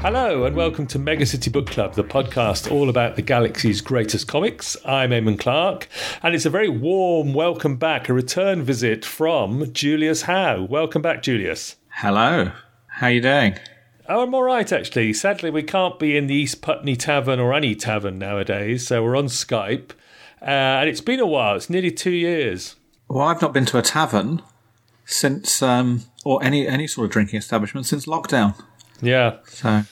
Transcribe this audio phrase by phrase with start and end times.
[0.00, 4.26] Hello, and welcome to Mega City Book Club, the podcast all about the galaxy's greatest
[4.26, 4.76] comics.
[4.84, 5.86] I'm Eamon Clark,
[6.22, 10.66] and it's a very warm welcome back, a return visit from Julius Howe.
[10.68, 11.76] Welcome back, Julius.
[11.90, 12.50] Hello.
[12.88, 13.54] How are you doing?
[14.12, 15.12] Oh, I'm all right, actually.
[15.12, 19.14] Sadly, we can't be in the East Putney Tavern or any tavern nowadays, so we're
[19.16, 19.92] on Skype.
[20.42, 20.46] Uh,
[20.80, 21.54] and it's been a while.
[21.54, 22.74] It's nearly two years.
[23.06, 24.42] Well, I've not been to a tavern
[25.04, 28.60] since, um, or any any sort of drinking establishment since lockdown.
[29.00, 29.36] Yeah.
[29.46, 29.82] So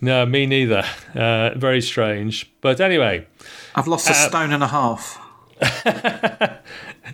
[0.00, 0.84] No, me neither.
[1.14, 2.50] Uh, very strange.
[2.62, 3.26] But anyway,
[3.74, 5.20] I've lost a Uh, stone and a half.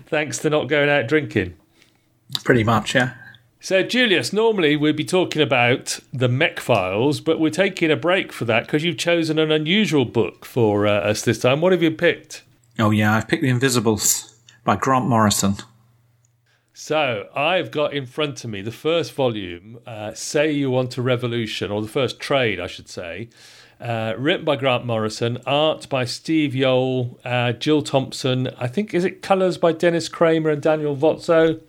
[0.06, 1.54] thanks to not going out drinking.
[2.44, 3.14] Pretty much, yeah.
[3.64, 8.32] So, Julius, normally we'd be talking about the Mek Files, but we're taking a break
[8.32, 11.60] for that because you've chosen an unusual book for uh, us this time.
[11.60, 12.42] What have you picked?
[12.80, 15.58] Oh yeah, I've picked The Invisibles by Grant Morrison.
[16.74, 21.02] So, I've got in front of me the first volume, uh, Say You Want a
[21.02, 23.28] Revolution, or the first trade, I should say,
[23.80, 29.04] uh, written by Grant Morrison, art by Steve Yeowell, uh, Jill Thompson, I think, is
[29.04, 31.60] it colours by Dennis Kramer and Daniel Vozzo?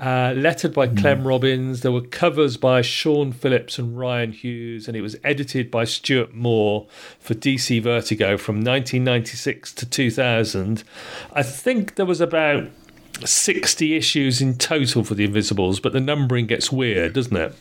[0.00, 1.80] Uh, lettered by Clem Robins.
[1.80, 6.34] There were covers by Sean Phillips and Rian Hughes, and it was edited by Stuart
[6.34, 6.86] Moore
[7.18, 10.84] for DC Vertigo from 1996 to 2000.
[11.32, 12.68] I think there was about
[13.24, 17.54] 60 issues in total for The Invisibles, but the numbering gets weird, doesn't it?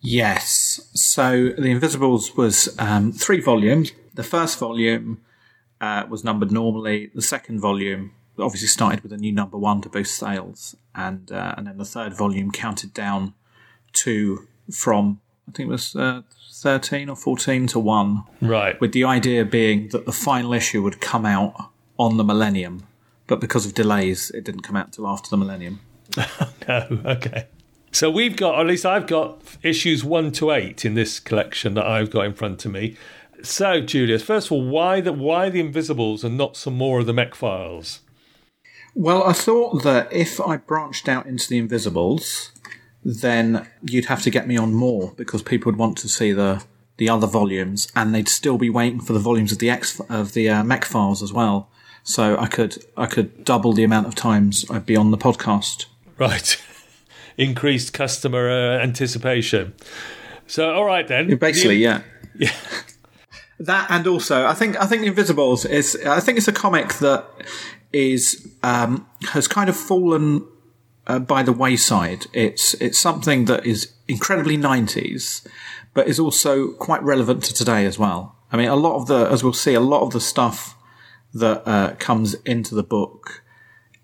[0.00, 0.88] Yes.
[0.94, 3.92] So The Invisibles was um, three volumes.
[4.14, 5.20] The first volume
[5.80, 7.10] uh, was numbered normally.
[7.14, 11.54] The second volume obviously started with a new number one to boost sales, and uh,
[11.56, 13.34] and then the third volume counted down
[13.94, 18.80] to from I think it was uh, thirteen or fourteen to one, Right.
[18.80, 21.54] with the idea being that the final issue would come out
[21.98, 22.82] on the millennium,
[23.26, 25.80] but because of delays, it didn't come out till after the millennium.
[26.68, 27.46] No, okay.
[27.92, 31.74] So we've got, or at least I've got issues one to eight in this collection
[31.74, 32.96] that I've got in front of me.
[33.42, 37.06] So, Julius, first of all, why the why the Invisibles and not some more of
[37.06, 38.00] the Mek Files?
[38.98, 42.50] Well, I thought that if I branched out into the Invisibles,
[43.04, 46.64] then you'd have to get me on more because people would want to see the
[46.96, 50.32] the other volumes, and they'd still be waiting for the volumes of the X of
[50.32, 51.68] the uh, Mek Files as well.
[52.04, 55.84] So I could I could double the amount of times I'd be on the podcast.
[56.16, 56.56] Right.
[57.36, 59.74] Increased customer uh, anticipation.
[60.46, 61.36] So, all right then.
[61.36, 62.00] Basically, yeah.
[62.34, 62.54] Yeah.
[63.58, 67.24] That and also, I think I think Invisibles is I think it's a comic that
[67.92, 70.46] is um, has kind of fallen
[71.06, 72.26] uh, by the wayside.
[72.32, 75.46] It's it's something that is incredibly nineties,
[75.94, 78.36] but is also quite relevant to today as well.
[78.52, 80.76] I mean, a lot of the as we'll see, a lot of the stuff
[81.34, 83.42] that uh, comes into the book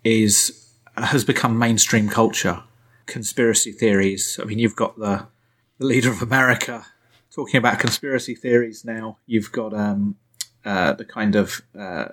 [0.03, 2.63] is has become mainstream culture.
[3.05, 4.39] Conspiracy theories.
[4.41, 5.27] I mean, you've got the
[5.79, 6.85] the leader of America
[7.33, 9.17] talking about conspiracy theories now.
[9.25, 10.15] You've got um,
[10.63, 12.05] uh, the kind of uh,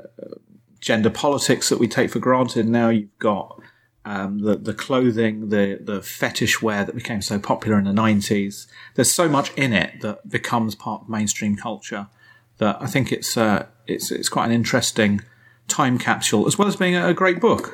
[0.80, 2.88] gender politics that we take for granted now.
[2.88, 3.60] You've got
[4.04, 8.66] um, the the clothing, the the fetish wear that became so popular in the nineties.
[8.94, 12.08] There's so much in it that becomes part of mainstream culture
[12.58, 15.22] that I think it's uh, it's it's quite an interesting
[15.68, 17.72] time capsule as well as being a, great book.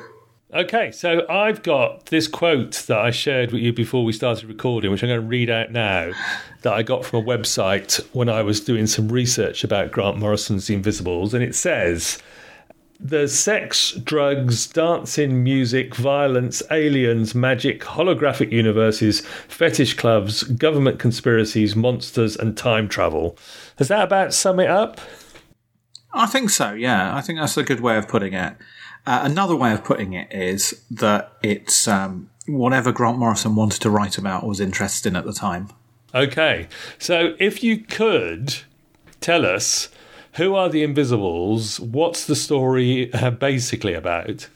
[0.53, 4.91] Okay, so I've got this quote that I shared with you before we started recording,
[4.91, 6.13] which I'm going to read out now,
[6.61, 10.67] that I got from a website when I was doing some research about Grant Morrison's
[10.67, 11.33] The Invisibles.
[11.33, 12.21] And it says
[12.99, 22.35] The sex, drugs, dancing, music, violence, aliens, magic, holographic universes, fetish clubs, government conspiracies, monsters,
[22.35, 23.37] and time travel.
[23.77, 24.99] Does that about sum it up?
[26.11, 27.15] I think so, yeah.
[27.15, 28.55] I think that's a good way of putting it.
[29.05, 33.89] Uh, another way of putting it is that it's um, whatever Grant Morrison wanted to
[33.89, 35.69] write about was interested in at the time.
[36.15, 38.55] Okay, so if you could
[39.21, 39.89] tell us
[40.37, 44.47] who are the Invisibles, what's the story uh, basically about?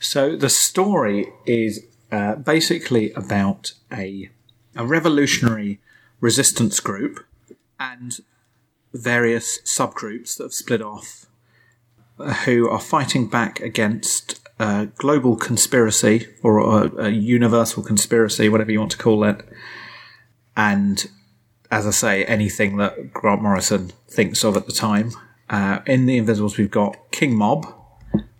[0.00, 4.30] So the story is uh, basically about a,
[4.74, 5.78] a revolutionary
[6.20, 7.24] resistance group
[7.78, 8.18] and
[8.92, 11.26] various subgroups that have split off
[12.18, 18.72] uh, who are fighting back against a global conspiracy or a, a universal conspiracy, whatever
[18.72, 19.46] you want to call it.
[20.56, 21.08] And
[21.72, 25.12] as I say, anything that Grant Morrison thinks of at the time.
[25.50, 27.66] Uh, in The Invisibles, we've got King Mob,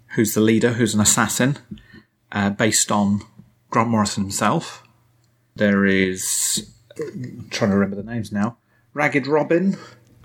[0.09, 1.59] who's the leader, who's an assassin,
[2.31, 3.23] uh, based on
[3.71, 4.87] Grant Morrison himself.
[5.57, 8.59] There is, I'm trying to remember the names now,
[8.95, 9.79] Ragged Robin,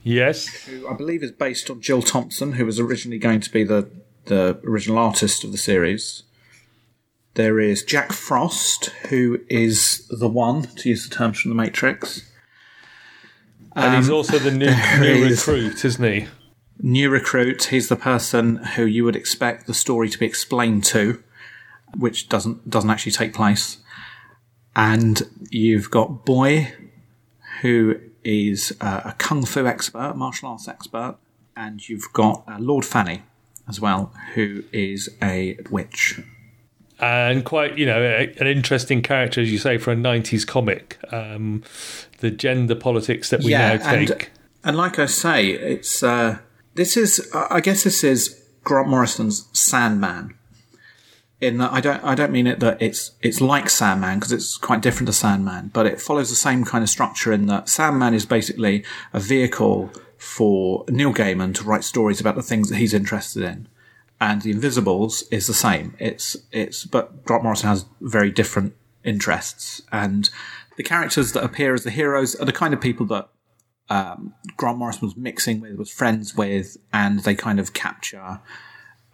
[0.04, 0.48] Yes.
[0.66, 3.90] Who I believe is based on Jill Thompson, who was originally going to be the,
[4.26, 6.24] the original artist of the series.
[7.34, 12.32] There is Jack Frost, who is the one, to use the terms from The Matrix.
[13.78, 14.66] And he's also the new,
[15.00, 16.28] new is- recruit, isn't he?
[16.80, 21.24] New recruit, he's the person who you would expect the story to be explained to,
[21.98, 23.78] which doesn't doesn't actually take place.
[24.76, 26.74] And you've got Boy,
[27.62, 31.16] who is uh, a kung fu expert, martial arts expert,
[31.56, 33.24] and you've got uh, Lord Fanny
[33.68, 36.20] as well, who is a witch.
[37.00, 40.98] And quite you know a, an interesting character as you say for a 90s comic
[41.12, 41.64] um,
[42.20, 44.32] the gender politics that we now take
[44.68, 46.40] and like I say, it's uh,
[46.76, 50.34] this is I I guess this is Grant Morrison's Sandman.
[51.40, 54.58] In that I don't I don't mean it that it's it's like Sandman because it's
[54.58, 58.14] quite different to Sandman, but it follows the same kind of structure in that Sandman
[58.14, 58.84] is basically
[59.14, 63.70] a vehicle for Neil Gaiman to write stories about the things that he's interested in.
[64.20, 65.96] And The Invisibles is the same.
[66.00, 68.74] It's it's but Grant Morrison has very different
[69.04, 70.30] interests and
[70.78, 73.30] the characters that appear as the heroes are the kind of people that
[73.90, 78.40] um, Grant Morrison was mixing with, was friends with, and they kind of capture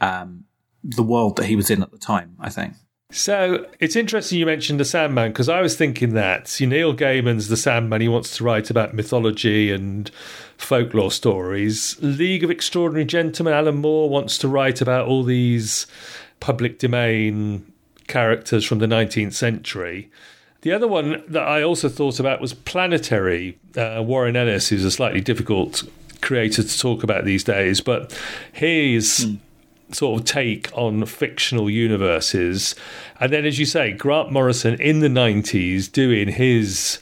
[0.01, 0.43] um,
[0.83, 2.35] the world that he was in at the time.
[2.39, 2.73] I think.
[3.13, 7.47] So it's interesting you mentioned the sandman because i was thinking that see neil gaiman's
[7.47, 10.11] the sandman he wants to write about mythology and
[10.57, 11.97] folklore stories.
[12.01, 15.85] League of extraordinary gentlemen alan moore wants to write about all these
[16.39, 17.65] public domain
[18.07, 20.09] characters from the 19th century.
[20.61, 23.57] The other one that I also thought about was Planetary.
[23.75, 25.83] Uh, Warren Ellis is a slightly difficult
[26.21, 28.17] creator to talk about these days, but
[28.53, 29.35] his
[29.93, 32.75] sort of take on fictional universes.
[33.19, 36.99] And then, as you say, Grant Morrison in the 90s doing his.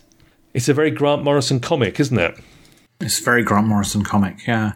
[0.54, 2.38] It's a very Grant Morrison comic, isn't it?
[3.00, 4.74] It's very Grant Morrison comic, yeah.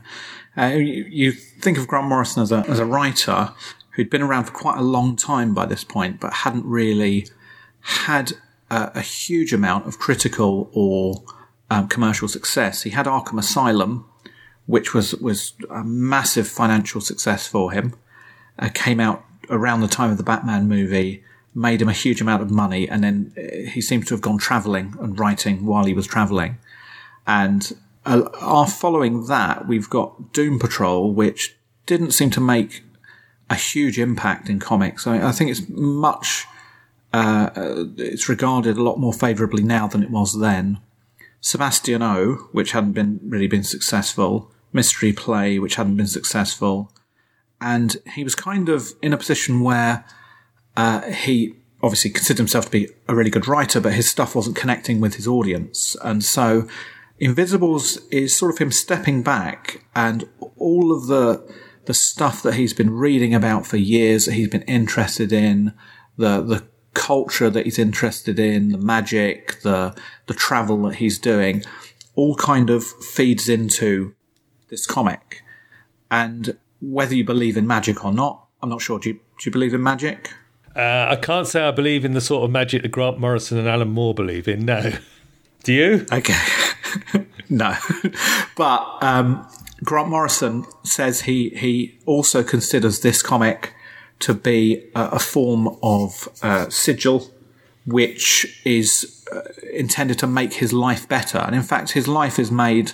[0.58, 3.52] Uh, you, you think of Grant Morrison as a, as a writer
[3.92, 7.28] who'd been around for quite a long time by this point, but hadn't really
[7.82, 8.34] had
[8.70, 11.24] a, a huge amount of critical or
[11.70, 12.84] um, commercial success.
[12.84, 14.06] He had Arkham Asylum,
[14.66, 17.94] which was, was a massive financial success for him.
[18.58, 21.24] Uh, came out around the time of the Batman movie,
[21.54, 24.38] made him a huge amount of money, and then uh, he seems to have gone
[24.38, 26.58] travelling and writing while he was travelling.
[27.28, 27.76] And
[28.06, 31.56] uh, following that, we've got Doom Patrol, which
[31.86, 32.84] didn't seem to make
[33.50, 35.06] a huge impact in comics.
[35.08, 36.46] I, I think it's much,
[37.14, 40.80] uh, uh, it's regarded a lot more favourably now than it was then.
[41.42, 44.52] Sebastian O, which hadn't been really been successful.
[44.74, 46.92] Mystery Play, which hadn't been successful.
[47.66, 50.06] And he was kind of in a position where
[50.78, 54.56] uh, he obviously considered himself to be a really good writer, but his stuff wasn't
[54.56, 55.98] connecting with his audience.
[56.04, 56.68] And so
[57.20, 61.44] Invisibles is sort of him stepping back and all of the,
[61.86, 65.74] the stuff that he's been reading about for years, that he's been interested in,
[66.18, 69.96] the, the culture that he's interested in, the magic, the,
[70.28, 71.64] the travel that he's doing,
[72.14, 74.14] all kind of feeds into
[74.70, 75.42] this comic.
[76.12, 79.00] And whether you believe in magic or not, I'm not sure.
[79.00, 80.32] Do you, do you believe in magic?
[80.76, 83.68] Uh, I can't say I believe in the sort of magic that Grant Morrison and
[83.68, 84.66] Alan Moore believe in.
[84.66, 84.92] No.
[85.64, 86.06] Do you?
[86.12, 86.40] Okay.
[87.50, 87.76] no.
[88.58, 89.48] but um,
[89.84, 93.74] Grant Morrison says he, he also considers this comic
[94.20, 97.32] to be a, a form of uh, sigil,
[97.86, 99.42] which is uh,
[99.74, 101.40] intended to make his life better.
[101.40, 102.92] And in fact, his life is made.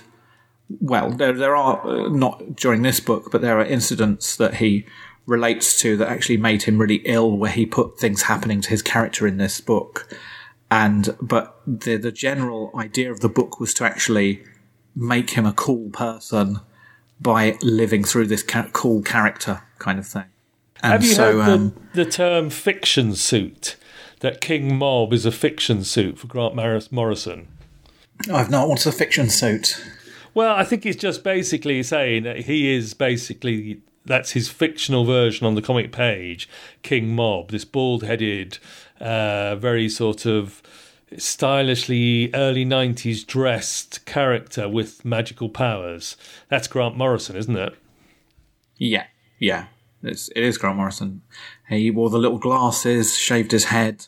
[0.80, 4.86] Well, there, there are uh, not during this book, but there are incidents that he
[5.26, 8.82] relates to that actually made him really ill, where he put things happening to his
[8.82, 10.12] character in this book.
[10.70, 14.42] And but the the general idea of the book was to actually
[14.96, 16.60] make him a cool person
[17.20, 20.24] by living through this ca- cool character kind of thing.
[20.82, 23.76] And Have you so, heard the, um, the term fiction suit?
[24.20, 27.48] That King Mob is a fiction suit for Grant Morris- Morrison.
[28.32, 28.68] I've not.
[28.68, 29.82] What's a fiction suit?
[30.34, 35.46] Well, I think it's just basically saying that he is basically that's his fictional version
[35.46, 36.48] on the comic page,
[36.82, 38.58] King Mob, this bald-headed,
[39.00, 40.62] uh, very sort of
[41.18, 46.16] stylishly early '90s dressed character with magical powers.
[46.48, 47.76] That's Grant Morrison, isn't it?
[48.76, 49.06] Yeah,
[49.38, 49.66] yeah.
[50.02, 51.22] It's, it is Grant Morrison.
[51.68, 54.06] He wore the little glasses, shaved his head.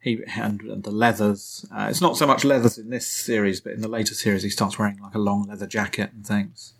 [0.00, 1.66] He and, and the leathers.
[1.74, 4.50] Uh, it's not so much leathers in this series, but in the later series, he
[4.50, 6.74] starts wearing like a long leather jacket and things.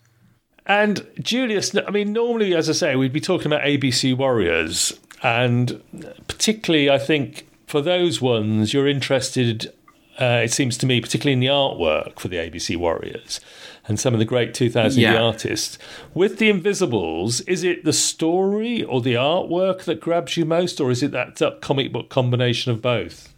[0.67, 5.83] And Julius, I mean, normally, as I say, we'd be talking about ABC Warriors, and
[6.29, 9.73] particularly, I think for those ones, you're interested.
[10.21, 13.41] Uh, it seems to me, particularly in the artwork for the ABC Warriors.
[13.89, 15.17] And some of the great 2000 Yeah.
[15.21, 15.79] artists.
[16.15, 20.91] With the Invisibles, is it the story or the artwork that grabs you most, or
[20.91, 23.33] is it that uh, comic book combination of both?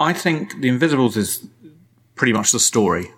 [0.00, 1.46] I think The Invisibles is
[2.16, 3.10] pretty much the story.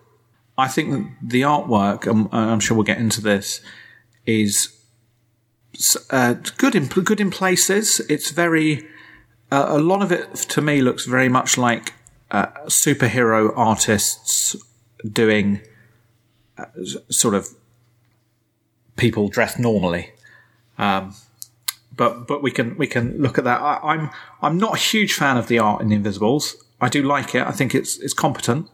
[0.59, 3.61] I think the artwork, and I'm sure we'll get into this,
[4.27, 4.69] is
[6.11, 8.01] uh, good in good in places.
[8.11, 8.87] It's very
[9.51, 11.95] uh, a lot of it to me looks very much like
[12.31, 14.55] uh, superhero artists
[15.11, 15.72] doing uh,
[17.11, 17.49] sort of
[18.97, 20.11] people dressed normally.
[20.78, 21.14] Um,
[21.95, 23.61] but but we can we can look at that.
[23.61, 26.57] I, I'm I'm not a huge fan of the art in Invisibles.
[26.81, 27.47] I do like it.
[27.47, 28.69] I think it's it's competent,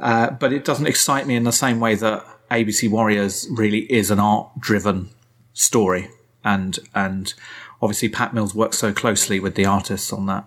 [0.00, 4.10] uh, but it doesn't excite me in the same way that ABC Warriors really is
[4.10, 5.10] an art driven
[5.52, 6.10] story.
[6.44, 7.34] And and
[7.82, 10.44] obviously Pat Mills works so closely with the artists on that.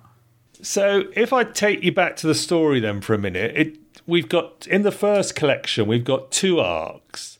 [0.61, 3.77] So, if I take you back to the story then for a minute, it
[4.11, 7.39] we've got in the first collection we've got two arcs.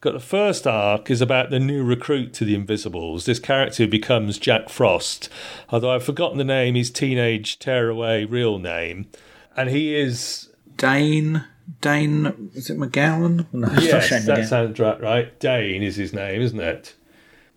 [0.00, 3.24] Got the first arc is about the new recruit to the Invisibles.
[3.24, 5.28] This character becomes Jack Frost,
[5.68, 9.06] although I've forgotten the name, his teenage tearaway real name,
[9.56, 11.44] and he is Dane
[11.80, 13.46] Dane is it McGowan?
[13.52, 15.00] No, yes, that sounds right.
[15.00, 16.94] Right, Dane is his name, isn't it?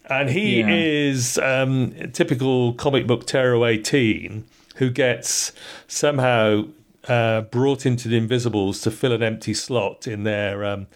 [0.08, 0.70] And he Yeah.
[0.72, 4.46] is um, a typical comic book tearaway teen
[4.76, 5.52] who gets
[5.88, 6.66] somehow
[7.08, 10.64] uh, brought into the Invisibles to fill an empty slot in their.
[10.66, 10.88] Um,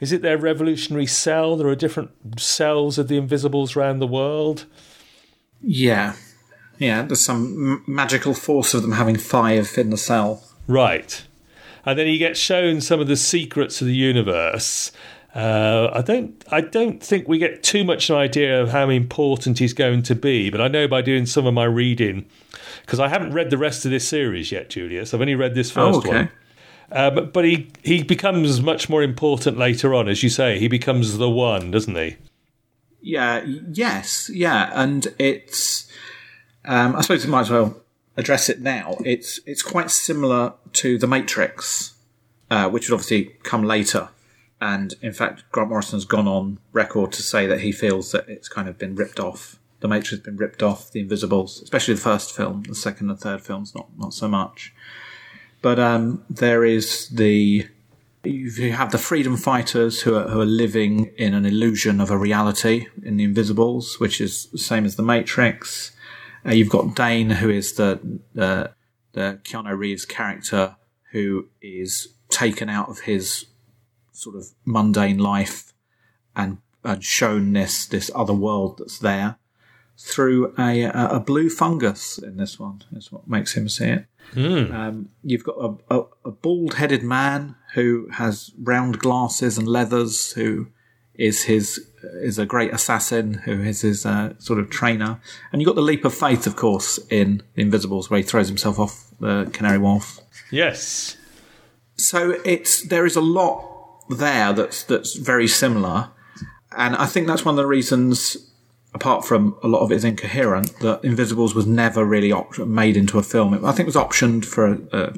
[0.00, 1.56] is it their revolutionary cell?
[1.56, 4.66] There are different cells of the Invisibles around the world.
[5.60, 6.14] Yeah,
[6.78, 7.02] yeah.
[7.02, 10.42] There's some m- magical force of them having five in the cell.
[10.66, 11.24] Right.
[11.84, 14.92] And then he gets shown some of the secrets of the universe.
[15.34, 16.44] Uh, I don't.
[16.50, 20.14] I don't think we get too much an idea of how important he's going to
[20.14, 22.26] be, but I know by doing some of my reading,
[22.82, 25.14] because I haven't read the rest of this series yet, Julius.
[25.14, 26.08] I've only read this first Oh, okay.
[26.08, 26.30] one.
[26.90, 30.58] Uh, but, but he he becomes much more important later on, as you say.
[30.58, 32.16] He becomes the one, doesn't he?
[33.00, 35.90] Yeah, yes, yeah, and it's.
[36.64, 37.80] Um, I suppose we might as well
[38.16, 38.96] address it now.
[39.04, 41.94] It's it's quite similar to the Matrix,
[42.50, 44.10] uh, which would obviously come later.
[44.60, 48.28] And in fact, Grant Morrison has gone on record to say that he feels that
[48.28, 49.58] it's kind of been ripped off.
[49.82, 50.92] The Matrix has been ripped off.
[50.92, 54.72] The Invisibles, especially the first film, the second and third films, not not so much.
[55.60, 57.66] But um, there is the
[58.24, 62.16] you have the freedom fighters who are, who are living in an illusion of a
[62.16, 65.90] reality in the Invisibles, which is the same as the Matrix.
[66.46, 67.98] Uh, you've got Dane, who is the,
[68.34, 68.72] the
[69.12, 70.76] the Keanu Reeves character
[71.10, 73.46] who is taken out of his
[74.12, 75.72] sort of mundane life
[76.34, 79.36] and and shown this this other world that's there
[79.98, 84.06] through a a, a blue fungus in this one is what makes him see it.
[84.72, 90.32] Um, you've got a, a, a bald headed man who has round glasses and leathers,
[90.32, 90.68] who
[91.14, 95.20] is his is a great assassin, who is his uh, sort of trainer,
[95.52, 98.48] and you've got the leap of faith, of course, in The Invisibles, where he throws
[98.48, 100.20] himself off the Canary Wharf.
[100.50, 101.16] Yes.
[101.96, 103.68] So it's there is a lot
[104.08, 106.10] there that's that's very similar,
[106.76, 108.36] and I think that's one of the reasons.
[108.94, 112.96] Apart from a lot of it is incoherent, that Invisibles was never really op- made
[112.96, 113.54] into a film.
[113.64, 115.12] I think it was optioned for a, a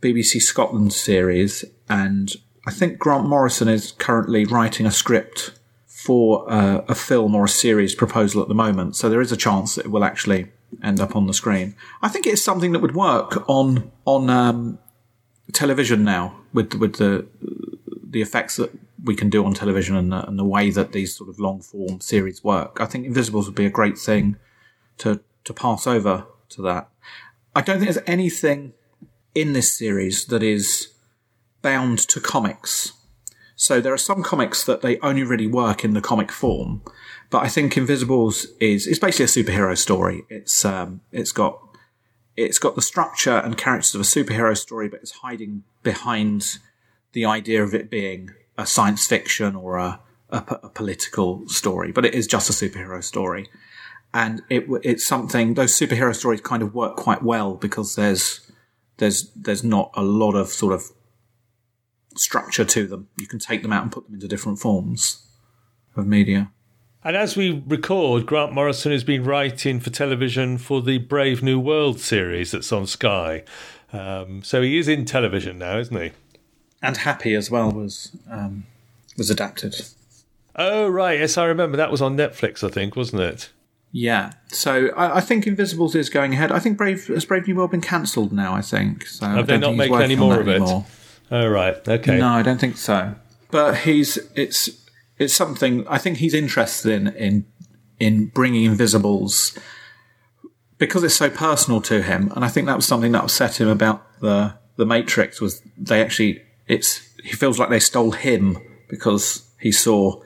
[0.00, 2.32] BBC Scotland series, and
[2.66, 5.52] I think Grant Morrison is currently writing a script
[5.86, 8.96] for uh, a film or a series proposal at the moment.
[8.96, 10.46] So there is a chance that it will actually
[10.82, 11.74] end up on the screen.
[12.02, 14.78] I think it's something that would work on on um,
[15.52, 17.26] television now with with the
[18.10, 18.70] the effects that
[19.02, 21.60] we can do on television and the, and the way that these sort of long
[21.60, 22.78] form series work.
[22.80, 24.36] I think Invisibles would be a great thing
[24.98, 26.88] to to pass over to that.
[27.54, 28.74] I don't think there's anything
[29.34, 30.88] in this series that is
[31.62, 32.92] bound to comics.
[33.56, 36.82] So there are some comics that they only really work in the comic form,
[37.30, 40.22] but I think Invisibles is it's basically a superhero story.
[40.28, 41.60] It's um, it's got
[42.36, 46.58] it's got the structure and characters of a superhero story, but it's hiding behind
[47.12, 51.92] the idea of it being a science fiction or a, a, a political story.
[51.92, 53.48] But it is just a superhero story,
[54.12, 58.50] and it it's something those superhero stories kind of work quite well because there's
[58.98, 60.90] there's there's not a lot of sort of
[62.16, 63.08] structure to them.
[63.16, 65.26] You can take them out and put them into different forms
[65.96, 66.50] of media.
[67.04, 71.60] And as we record, Grant Morrison has been writing for television for the Brave New
[71.60, 73.44] World series that's on Sky.
[73.92, 76.10] Um, so he is in television now, isn't he?
[76.82, 78.66] And Happy as well was um,
[79.16, 79.74] was adapted.
[80.54, 81.18] Oh, right.
[81.18, 81.76] Yes, I remember.
[81.76, 83.50] That was on Netflix, I think, wasn't it?
[83.90, 86.52] Yeah, so I, I think Invisibles is going ahead.
[86.52, 88.54] I think Brave has Brave New World been cancelled now.
[88.54, 89.26] I think so.
[89.26, 90.56] Have they not making any more of it?
[90.56, 90.84] anymore.
[91.30, 91.76] Oh, right.
[91.88, 92.18] Okay.
[92.18, 93.14] No, I don't think so.
[93.50, 94.68] but he's it's
[95.18, 97.46] it's something I think he's interested in in
[97.98, 99.58] in bringing Invisibles
[100.76, 103.68] because it's so personal to him, and I think that was something that upset him
[103.68, 108.58] about the the Matrix was they actually it's he feels like they stole him
[108.88, 110.22] because he saw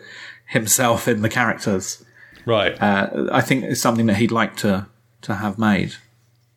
[0.46, 2.04] himself in the characters.
[2.44, 2.80] Right.
[2.80, 4.86] Uh, I think it's something that he'd like to
[5.22, 5.94] to have made.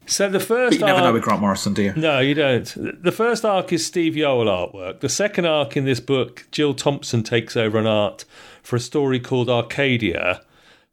[0.07, 1.93] So the first But you never arc, know with Grant Morrison, do you?
[1.95, 3.03] No, you don't.
[3.03, 4.99] The first arc is Steve Yeowell artwork.
[4.99, 8.23] The second arc in this book, Jill Thompson takes over an art
[8.61, 10.41] for a story called Arcadia,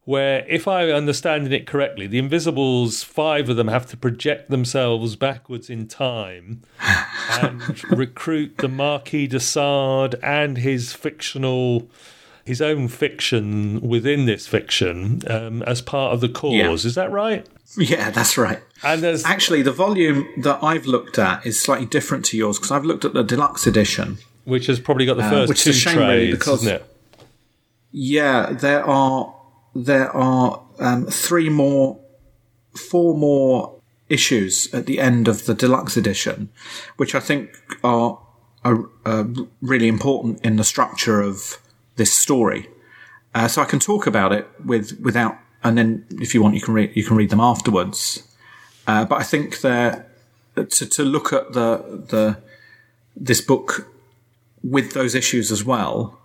[0.05, 5.15] where, if I understand it correctly, the Invisibles, five of them, have to project themselves
[5.15, 6.61] backwards in time
[7.29, 11.89] and recruit the Marquis de Sade and his fictional.
[12.45, 16.53] His own fiction within this fiction um, as part of the cause.
[16.53, 16.71] Yeah.
[16.73, 17.47] Is that right?
[17.77, 18.59] Yeah, that's right.
[18.83, 22.69] And there's Actually, the volume that I've looked at is slightly different to yours because
[22.69, 24.17] I've looked at the deluxe edition.
[24.43, 26.85] which has probably got the first Uh, which is a shame, really, because- isn't it?
[27.93, 29.33] Yeah, there are
[29.75, 31.99] there are um, three more,
[32.75, 36.49] four more issues at the end of the deluxe edition,
[36.97, 37.49] which I think
[37.83, 38.19] are
[38.63, 39.27] are, are
[39.61, 41.57] really important in the structure of
[41.97, 42.69] this story.
[43.35, 46.61] Uh, so I can talk about it with without, and then if you want, you
[46.61, 48.23] can read you can read them afterwards.
[48.87, 50.09] Uh, but I think that
[50.55, 52.37] to to look at the the
[53.15, 53.89] this book
[54.63, 56.19] with those issues as well.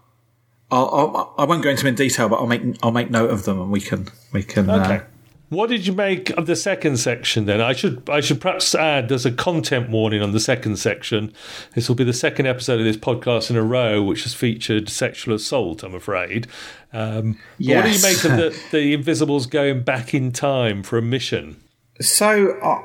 [0.71, 3.31] I'll, I'll, I won't go into them in detail, but I'll make I'll make note
[3.31, 4.69] of them, and we can we can.
[4.69, 4.97] Okay.
[4.97, 5.01] Uh,
[5.49, 7.63] What did you make of the second section then?
[7.63, 11.33] I should I should perhaps add there's a content warning on the second section.
[11.75, 14.91] This will be the second episode of this podcast in a row which has featured
[14.91, 16.47] sexual assault, I'm afraid.
[16.93, 20.99] Um, but What do you make of the, the Invisibles going back in time for
[20.99, 21.57] a mission?
[22.01, 22.83] so uh,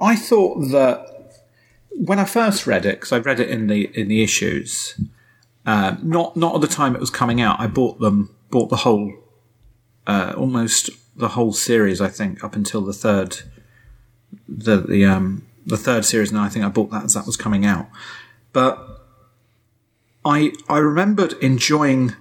[0.00, 1.06] I thought that
[1.92, 4.98] when I first read it, because I read it in the in the issues,
[5.70, 7.60] uh, not not at the time it was coming out.
[7.60, 9.12] I bought them, bought the whole,
[10.04, 12.00] uh, almost the whole series.
[12.00, 13.42] I think up until the third,
[14.48, 16.32] the the um the third series.
[16.32, 17.86] Now I think I bought that as that was coming out,
[18.52, 18.84] but
[20.24, 22.16] I I remembered enjoying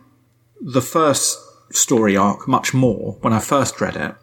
[0.62, 1.40] the first
[1.72, 4.14] story arc much more when I first read it,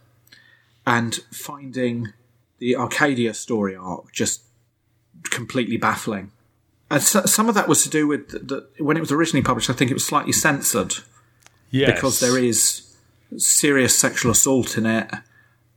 [0.87, 2.13] and finding
[2.59, 4.45] the Arcadia story arc just
[5.25, 6.31] completely baffling.
[6.91, 9.43] And so, some of that was to do with the, the, when it was originally
[9.43, 9.71] published.
[9.71, 10.95] I think it was slightly censored
[11.71, 11.93] Yes.
[11.93, 12.97] because there is
[13.37, 15.11] serious sexual assault in it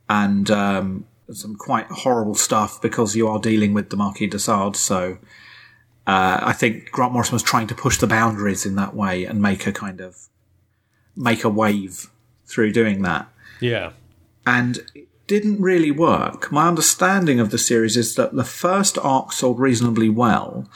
[0.08, 4.76] and um, some quite horrible stuff because you are dealing with the Marquis de Sade.
[4.76, 5.18] So
[6.06, 9.42] uh, I think Grant Morrison was trying to push the boundaries in that way and
[9.42, 10.16] make a kind of
[11.16, 12.08] make a wave
[12.46, 13.28] through doing that.
[13.60, 13.92] Yeah.
[14.46, 14.80] And
[15.30, 16.50] didn't really work.
[16.50, 20.68] My understanding of the series is that the first arc sold reasonably well,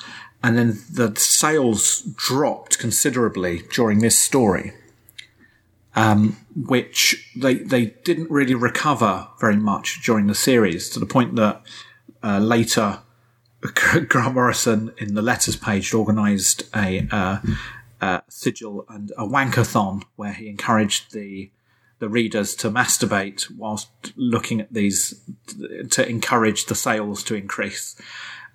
[0.42, 4.72] and then the sales dropped considerably during this story
[5.96, 11.36] um, which they they didn't really recover very much during the series to the point
[11.36, 11.62] that
[12.22, 13.00] uh, later
[14.08, 17.38] Grant Morrison in the letters page organised a uh,
[18.00, 21.50] uh, sigil and a wankathon where he encouraged the
[21.98, 25.20] the readers to masturbate whilst looking at these
[25.90, 27.96] to encourage the sales to increase.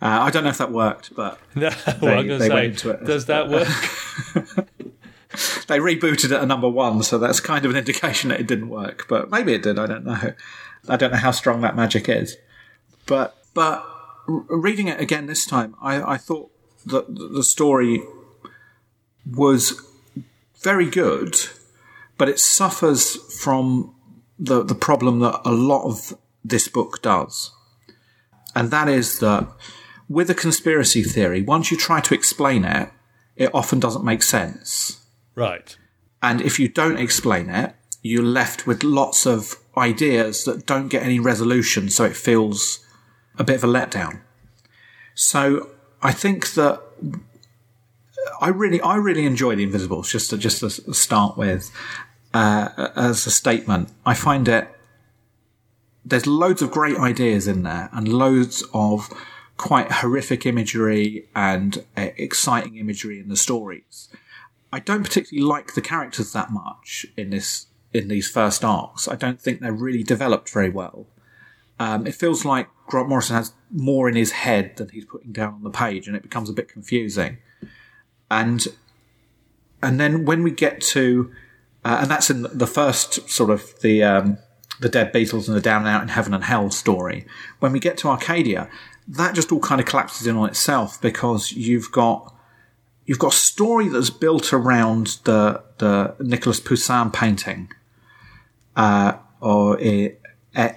[0.01, 2.89] Uh, I don't know if that worked, but No, They- I'm they to went into
[2.91, 3.05] it.
[3.05, 3.67] does that work?
[5.67, 8.69] they rebooted it at number one, so that's kind of an indication that it didn't
[8.69, 9.05] work.
[9.07, 9.77] But maybe it did.
[9.77, 10.33] I don't know.
[10.87, 12.37] I don't know how strong that magic is.
[13.05, 13.85] But but
[14.27, 16.51] reading it again this time, I, I thought
[16.85, 18.01] that the story
[19.29, 19.79] was
[20.61, 21.35] very good,
[22.19, 23.95] but it suffers from
[24.37, 27.51] the the problem that a lot of this book does,
[28.55, 29.47] and that is that
[30.07, 32.91] with a conspiracy theory, once you try to explain it,
[33.35, 35.03] it often doesn't make sense.
[35.35, 35.75] right.
[36.21, 41.01] And if you don't explain it, you're left with lots of ideas that don't get
[41.03, 42.85] any resolution, so it feels
[43.37, 44.21] a bit of a letdown.
[45.15, 45.69] So
[46.01, 46.81] I think that
[48.41, 50.11] I really, I really enjoy the Invisibles.
[50.11, 51.71] Just to just to start with,
[52.33, 54.67] uh, as a statement, I find it.
[56.05, 59.09] There's loads of great ideas in there, and loads of
[59.57, 64.09] quite horrific imagery and uh, exciting imagery in the stories.
[64.71, 69.07] I don't particularly like the characters that much in this in these first arcs.
[69.07, 71.07] I don't think they're really developed very well.
[71.79, 75.55] Um, it feels like Grant Morrison has more in his head than he's putting down
[75.55, 77.37] on the page, and it becomes a bit confusing.
[78.29, 78.67] And
[79.81, 81.31] and then when we get to
[81.83, 84.37] uh, and that's in the first sort of the um,
[84.79, 87.25] the dead Beatles and the down and out in heaven and hell story.
[87.59, 88.69] When we get to Arcadia,
[89.07, 92.33] that just all kind of collapses in on itself because you've got
[93.05, 97.71] you've got a story that's built around the the Nicholas Poussin painting,
[98.75, 100.15] uh, or in,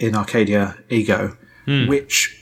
[0.00, 1.36] in Arcadia Ego,
[1.88, 2.38] which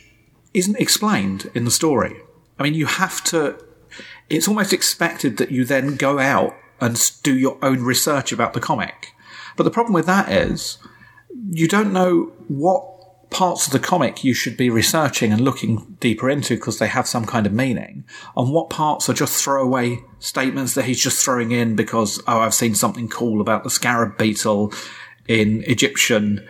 [0.55, 2.17] isn't explained in the story.
[2.59, 3.57] I mean, you have to.
[4.29, 8.61] It's almost expected that you then go out and do your own research about the
[8.61, 9.15] comic.
[9.57, 10.79] But the problem with that is
[11.51, 16.29] you don't know what parts of the comic you should be researching and looking deeper
[16.29, 18.05] into because they have some kind of meaning,
[18.37, 22.55] and what parts are just throwaway statements that he's just throwing in because, oh, I've
[22.55, 24.73] seen something cool about the scarab beetle
[25.29, 26.47] in Egyptian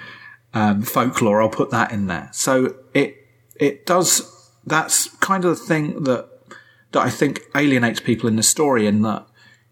[0.54, 1.42] um, folklore.
[1.42, 2.30] I'll put that in there.
[2.32, 3.16] So it
[3.56, 4.50] it does.
[4.66, 6.28] That's kind of the thing that
[6.92, 8.86] that I think alienates people in the story.
[8.86, 9.26] In that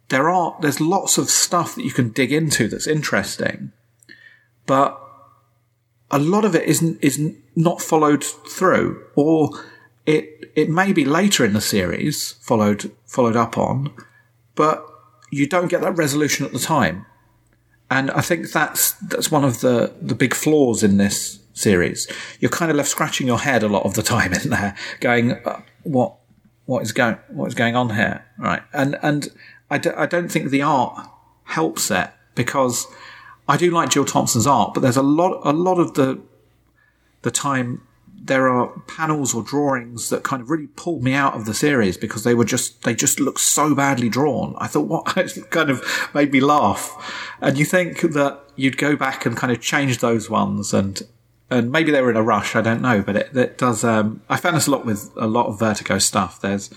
[0.09, 3.73] there are there's lots of stuff that you can dig into that's interesting,
[4.67, 5.01] but
[6.11, 7.21] a lot of it isn't is
[7.55, 9.51] not followed through, or
[10.07, 13.93] it it may be later in the series followed followed up on,
[14.55, 14.85] but
[15.31, 17.05] you don't get that resolution at the time.
[17.91, 22.07] And I think that's that's one of the the big flaws in this series.
[22.41, 25.33] You're kind of left scratching your head a lot of the time in there, going,
[25.33, 26.15] uh, "What
[26.65, 28.63] what is going what is going on here?" Right?
[28.73, 29.29] And and
[29.71, 31.09] I, d- I don't think the art
[31.45, 32.87] helps it because
[33.49, 36.21] I do like Jill Thompson's art, but there's a lot a lot of the
[37.23, 37.83] the time
[38.21, 41.97] there are panels or drawings that kind of really pulled me out of the series
[41.97, 44.55] because they were just they just look so badly drawn.
[44.59, 45.05] I thought what
[45.51, 47.33] kind of made me laugh.
[47.41, 51.03] And you think that you'd go back and kind of change those ones and
[51.51, 54.23] and maybe they were in a rush, I don't know, but it, it does um
[54.29, 56.41] I found this a lot with a lot of Vertigo stuff.
[56.41, 56.71] There's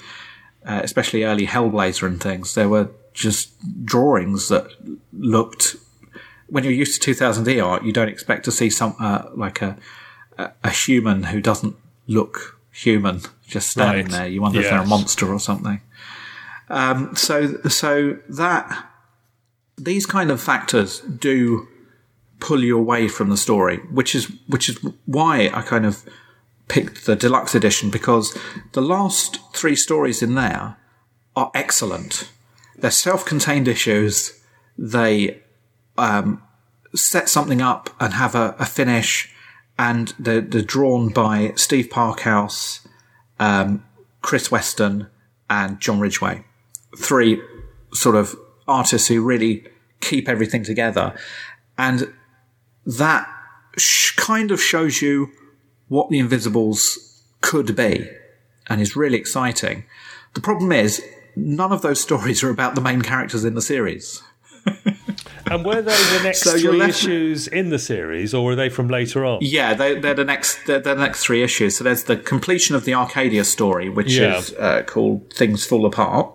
[0.65, 3.49] uh, especially early Hellblazer and things, there were just
[3.85, 4.67] drawings that
[5.13, 5.75] looked
[6.47, 9.61] when you're used to 2000 AD art, you don't expect to see some uh, like
[9.61, 9.77] a
[10.37, 11.75] a- a human who doesn't
[12.07, 14.11] look human just standing Right.
[14.11, 14.27] there.
[14.27, 15.81] You wonder if they're a monster or something.
[16.69, 18.87] Um, so so that
[19.77, 21.67] these kind of factors do
[22.39, 26.03] pull you away from the story, which is which is why I kind of
[26.71, 28.35] picked the deluxe edition because
[28.71, 30.77] the last three stories in there
[31.35, 32.29] are excellent.
[32.77, 34.41] They're self-contained issues.
[34.77, 35.41] They
[35.97, 36.41] um,
[36.95, 39.29] set something up and have a, a finish,
[39.77, 42.87] and they're, they're drawn by Steve Parkhouse,
[43.37, 43.83] um,
[44.21, 45.07] Chris Weston,
[45.49, 46.45] and John Ridgway.
[46.97, 47.41] Three
[47.93, 48.33] sort of
[48.65, 49.65] artists who really
[49.99, 51.13] keep everything together,
[51.77, 52.13] and
[52.85, 53.27] that
[53.77, 55.31] sh- kind of shows you
[55.91, 58.09] what the Invisibles could be,
[58.69, 59.83] and is really exciting.
[60.35, 61.03] The problem is,
[61.35, 64.23] none of those stories are about the main characters in the series.
[65.47, 68.87] And were they the next So three issues in the series, or were they from
[68.87, 69.39] later on?
[69.41, 70.59] Yeah, they, they're the next.
[70.65, 71.77] They're, they're the next three issues.
[71.77, 74.37] So there's the completion of the Arcadia story, which Yeah.
[74.37, 76.31] is uh, called "Things Fall Apart,"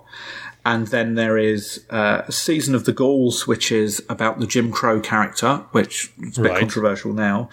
[0.66, 5.00] and then there is uh, "Season of the Ghouls," which is about the Jim Crow
[5.00, 6.60] character, which is a bit Right.
[6.60, 7.48] controversial now,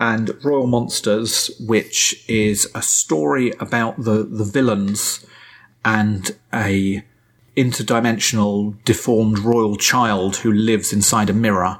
[0.00, 5.24] and "Royal Monsters," which is a story about the the villains
[5.84, 7.04] and a
[7.56, 11.78] interdimensional deformed royal child who lives inside a mirror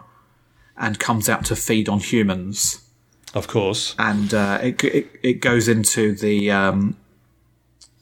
[0.77, 2.83] and comes out to feed on humans
[3.35, 3.95] Of course.
[3.99, 6.97] and uh, it, it it goes into the um,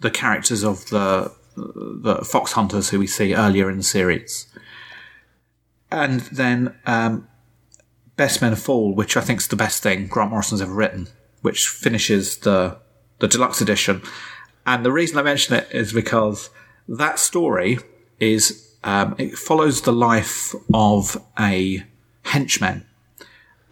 [0.01, 4.47] the characters of the the fox hunters who we see earlier in the series,
[5.91, 7.29] and then um,
[8.17, 11.09] Best Men of Fall, which I think is the best thing Grant Morrison's ever written,
[11.43, 12.79] which finishes the
[13.19, 14.03] the deluxe edition.
[14.67, 16.51] And the reason I mention it is because
[16.89, 17.79] that story
[18.19, 21.85] is um, it follows the life of a
[22.25, 22.87] henchman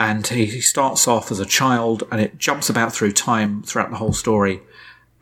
[0.00, 3.90] and he, he starts off as a child and it jumps about through time throughout
[3.90, 4.60] the whole story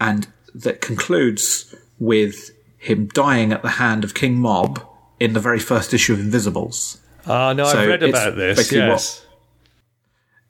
[0.01, 4.85] and that concludes with him dying at the hand of King Mob
[5.19, 7.01] in the very first issue of Invisibles.
[7.27, 8.57] Ah, no, So I've read about this.
[8.59, 9.23] basically what- Yes.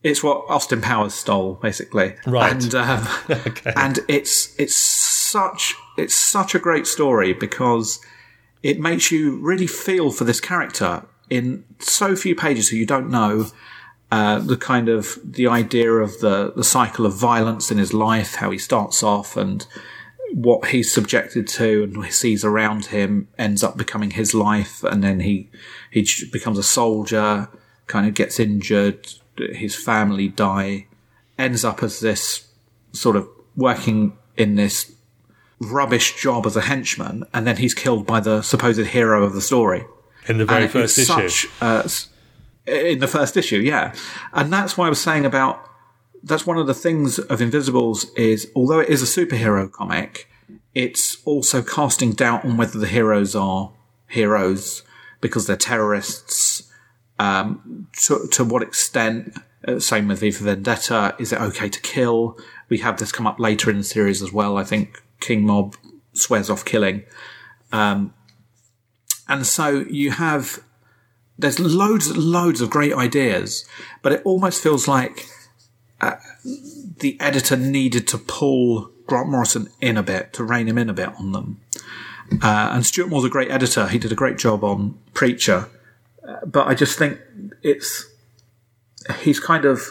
[0.02, 2.14] It's what Austin Powers stole, basically.
[2.26, 2.52] Right.
[2.52, 3.08] And um,
[3.76, 7.98] and it's it's such it's such a great story because
[8.62, 13.10] it makes you really feel for this character in so few pages who you don't
[13.10, 13.46] know
[14.12, 18.36] uh, the kind of the idea of the the cycle of violence in his life,
[18.36, 19.66] how he starts off and
[20.32, 24.82] what he's subjected to and what he sees around him ends up becoming his life,
[24.84, 25.48] and then he
[25.90, 27.48] he becomes a soldier,
[27.86, 30.86] kind of gets injured, his family die,
[31.38, 32.48] ends up as this
[32.92, 34.94] sort of working in this
[35.60, 39.40] rubbish job as a henchman, and then he's killed by the supposed hero of the
[39.40, 39.84] story.
[40.28, 41.28] In the very first issue.
[41.28, 41.88] Such, uh,
[42.66, 43.94] in the first issue, yeah,
[44.32, 45.70] and that's why I was saying about
[46.26, 50.28] that's one of the things of Invisibles is although it is a superhero comic,
[50.74, 53.72] it's also casting doubt on whether the heroes are
[54.08, 54.82] heroes
[55.20, 56.64] because they're terrorists.
[57.18, 59.38] Um, to, to what extent?
[59.66, 61.14] Uh, same with V for Vendetta.
[61.18, 62.36] Is it okay to kill?
[62.68, 64.58] We have this come up later in the series as well.
[64.58, 65.76] I think King Mob
[66.12, 67.04] swears off killing.
[67.70, 68.12] Um,
[69.28, 70.58] and so you have,
[71.38, 73.64] there's loads, loads of great ideas,
[74.02, 75.26] but it almost feels like
[76.00, 76.16] uh,
[76.98, 80.94] the editor needed to pull Grant Morrison in a bit, to rein him in a
[80.94, 81.60] bit on them.
[82.42, 83.86] Uh, and Stuart Moore's a great editor.
[83.86, 85.68] He did a great job on Preacher.
[86.26, 87.20] Uh, but I just think
[87.62, 88.06] it's,
[89.20, 89.82] he's kind of,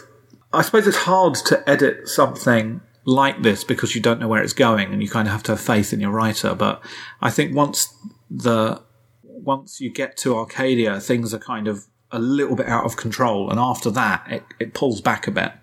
[0.51, 4.53] I suppose it's hard to edit something like this because you don't know where it's
[4.53, 6.53] going and you kind of have to have faith in your writer.
[6.55, 6.83] But
[7.21, 7.93] I think once
[8.29, 8.81] the,
[9.23, 13.49] once you get to Arcadia, things are kind of a little bit out of control.
[13.49, 15.53] And after that, it, it pulls back a bit.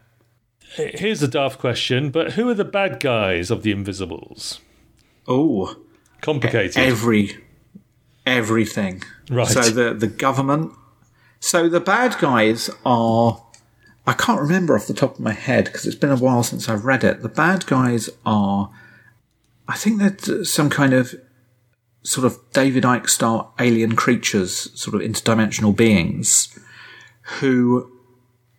[0.74, 4.60] Here's a daft question, but who are the bad guys of the Invisibles?
[5.28, 5.76] Oh,
[6.20, 6.78] complicated.
[6.78, 7.38] Every
[8.24, 9.02] everything.
[9.30, 9.48] Right.
[9.48, 10.72] So the the government.
[11.40, 13.42] So the bad guys are.
[14.04, 16.68] I can't remember off the top of my head because it's been a while since
[16.68, 17.22] I've read it.
[17.22, 18.70] The bad guys are.
[19.68, 21.14] I think they're some kind of
[22.02, 26.58] sort of David Icke style alien creatures, sort of interdimensional beings
[27.38, 27.92] who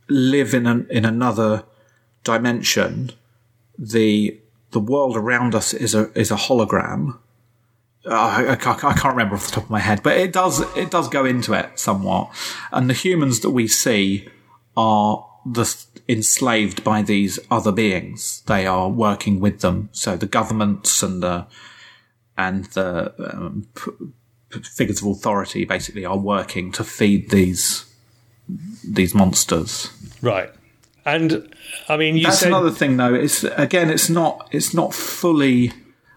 [0.08, 1.66] live in an, in another
[2.24, 3.12] dimension,
[3.78, 4.40] the
[4.72, 7.20] the world around us is a is a hologram.
[8.06, 10.92] Uh, I, I, can't remember off the top of my head, but it does it
[10.92, 12.30] does go into it somewhat.
[12.72, 14.28] And the humans that we see
[14.76, 18.42] are the enslaved by these other beings.
[18.48, 19.90] They are working with them.
[19.92, 21.46] So the governments and the
[22.38, 27.86] and the um, p- figures of authority basically are working to feed these
[28.84, 29.90] these monsters.
[30.22, 30.52] Right.
[31.06, 31.54] And
[31.90, 33.14] I mean, that's said- another thing, though.
[33.14, 35.74] It's again, it's not it's not fully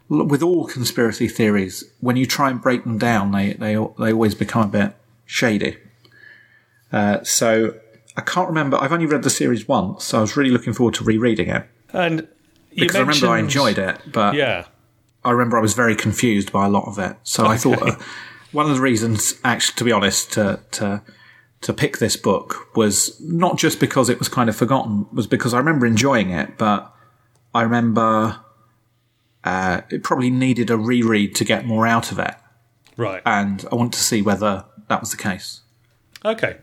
[0.09, 1.85] with all conspiracy theories.
[2.01, 4.95] When you try and break them down, they they they always become a bit
[5.25, 5.79] shady.
[6.93, 7.75] Uh, so
[8.17, 8.79] I can't remember.
[8.81, 11.69] I've only read the series once, so I was really looking forward to rereading it.
[11.93, 12.29] And
[12.75, 14.67] because I remember I enjoyed it, but yeah,
[15.25, 17.17] I remember I was very confused by a lot of it.
[17.25, 17.53] So okay.
[17.53, 17.97] I thought uh,
[18.53, 21.03] one of the reasons, actually, to be honest, to to
[21.63, 25.55] to pick this book was not just because it was kind of forgotten, was because
[25.55, 26.95] I remember enjoying it, but
[27.55, 28.41] I remember
[29.45, 32.35] uh, it probably needed a reread to get more out of it.
[32.97, 33.23] Right.
[33.25, 35.63] And I want to see whether that was the case.
[36.25, 36.59] Okay.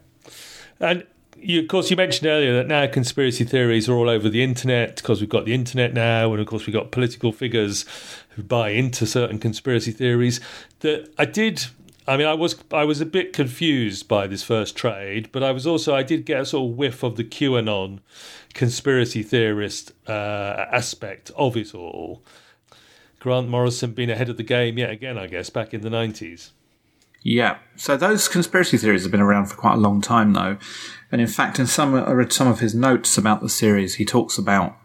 [0.79, 1.05] And
[1.37, 4.97] you, of course, you mentioned earlier that now conspiracy theories are all over the internet
[4.97, 7.85] because we've got the internet now, and of course we've got political figures
[8.29, 10.39] who buy into certain conspiracy theories.
[10.79, 11.65] That I did
[12.07, 15.51] I mean, I was I was a bit confused by this first trade, but I
[15.51, 17.99] was also I did get a sort of whiff of the QAnon
[18.53, 22.21] conspiracy theorist uh, aspect of it all.
[23.19, 26.51] Grant Morrison being ahead of the game yet again, I guess, back in the nineties.
[27.21, 30.57] Yeah, so those conspiracy theories have been around for quite a long time, though,
[31.09, 34.03] and in fact, in some I read some of his notes about the series, he
[34.03, 34.75] talks about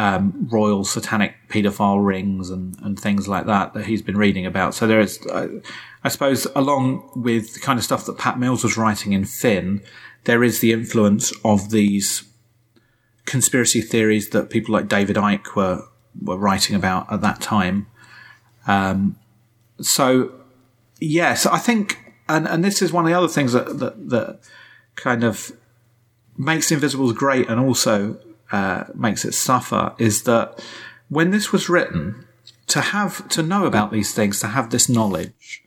[0.00, 4.74] um, royal satanic paedophile rings and, and things like that that he's been reading about.
[4.74, 5.20] So there is.
[5.26, 5.60] Uh,
[6.02, 9.82] I suppose along with the kind of stuff that Pat Mills was writing in Finn,
[10.24, 12.24] there is the influence of these
[13.26, 15.86] conspiracy theories that people like David Icke were
[16.18, 17.86] were writing about at that time.
[18.66, 19.18] Um,
[19.82, 20.32] so
[20.98, 24.40] yes, I think, and and this is one of the other things that that, that
[24.94, 25.52] kind of
[26.38, 28.18] makes Invisibles great and also
[28.52, 30.62] uh, makes it suffer is that
[31.08, 32.26] when this was written,
[32.68, 35.64] to have to know about these things, to have this knowledge,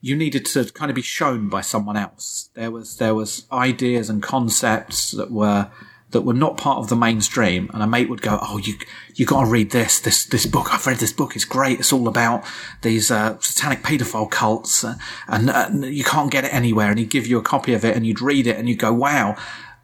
[0.00, 2.50] you needed to kind of be shown by someone else.
[2.54, 5.70] There was there was ideas and concepts that were
[6.10, 8.74] that were not part of the mainstream, and a mate would go, "Oh, you
[9.14, 10.72] you got to read this this this book.
[10.72, 11.34] I've read this book.
[11.34, 11.80] It's great.
[11.80, 12.44] It's all about
[12.82, 14.94] these uh, satanic paedophile cults, uh,
[15.26, 17.96] and, uh, you can't get it anywhere." And he'd give you a copy of it,
[17.96, 19.36] and you'd read it, and you'd go, "Wow."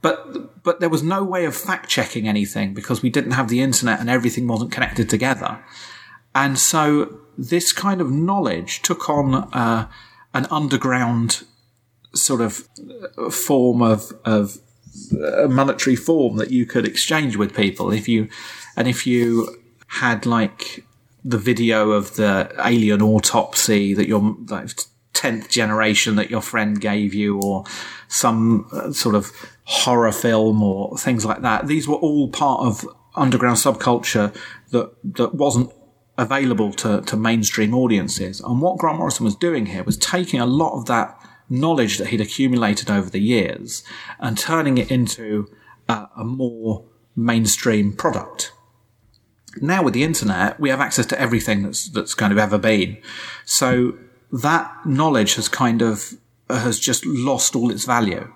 [0.03, 3.63] But but there was no way of fact checking anything because we didn't have the
[3.63, 5.65] internet and everything wasn't connected together,
[6.35, 9.89] and so this kind of knowledge took on uh,
[10.35, 11.45] an underground
[12.15, 12.69] sort of
[13.33, 14.59] form of of
[15.49, 17.93] monetary form that you could exchange with people.
[17.93, 18.29] If you
[18.77, 20.85] and if you had like
[21.25, 24.71] the video of the alien autopsy that your like,
[25.15, 27.65] 10th generation that your friend gave you or
[28.09, 29.31] some uh, sort of
[29.65, 34.35] horror film or things like that these were all part of underground subculture
[34.71, 35.71] that that wasn't
[36.19, 38.41] available to, to mainstream audiences.
[38.41, 42.09] And what Grant Morrison was doing here was taking a lot of that knowledge that
[42.09, 43.83] he'd accumulated over the years
[44.19, 45.51] and turning it into
[45.89, 48.53] a, a more mainstream product.
[49.61, 52.97] now with the internet, we have access to everything that's that's kind of ever been.
[53.45, 53.99] So
[54.31, 56.15] that knowledge has kind of
[56.49, 58.33] has just lost all its value.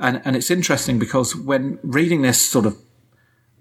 [0.00, 2.76] And and it's interesting because when reading this sort of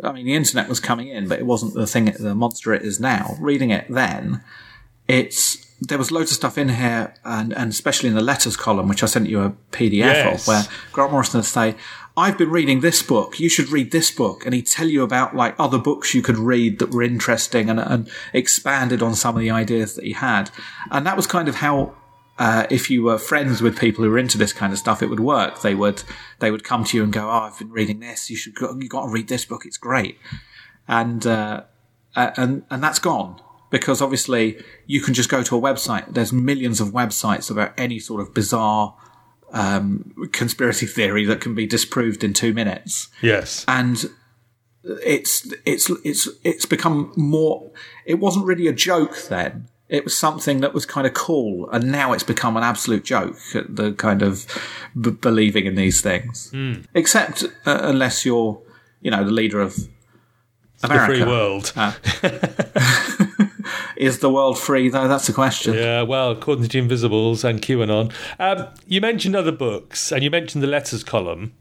[0.03, 2.81] I mean the internet was coming in, but it wasn't the thing the monster it
[2.81, 3.35] is now.
[3.39, 4.41] Reading it then,
[5.07, 8.89] it's there was loads of stuff in here, and, and especially in the letters column,
[8.89, 10.41] which I sent you a PDF Yes.
[10.41, 11.75] of, where Grant Morrison would say,
[12.17, 14.45] I've been reading this book, you should read this book.
[14.45, 17.79] And he'd tell you about like other books you could read that were interesting and,
[17.79, 20.51] and expanded on some of the ideas that he had.
[20.91, 21.95] And that was kind of how,
[22.39, 25.07] uh, if you were friends with people who were into this kind of stuff, it
[25.09, 25.61] would work.
[25.61, 26.01] They would,
[26.39, 28.29] they would come to you and go, Oh, I've been reading this.
[28.29, 29.65] You should go, you got to read this book.
[29.65, 30.17] It's great.
[30.87, 31.63] And, uh,
[32.15, 36.13] uh, and, and that's gone because obviously you can just go to a website.
[36.13, 38.95] There's millions of websites about any sort of bizarre
[39.51, 43.65] um, conspiracy theory that can be disproved in two minutes, Yes.
[43.67, 44.05] and
[44.83, 47.71] it's it's it's it's become more.
[48.05, 49.67] It wasn't really a joke then.
[49.89, 53.35] It was something that was kind of cool, and now it's become an absolute joke.
[53.53, 54.45] The kind of
[54.99, 56.51] b- believing in these things,
[56.93, 58.61] except uh, unless you're,
[59.01, 59.75] you know, the leader of
[60.81, 61.73] The free world.
[63.97, 65.07] Is the world free though?
[65.09, 65.73] That's the question.
[65.73, 68.13] Yeah, well, according to the Invisibles and QAnon.
[68.39, 71.53] Um, you mentioned other books, and you mentioned the letters column.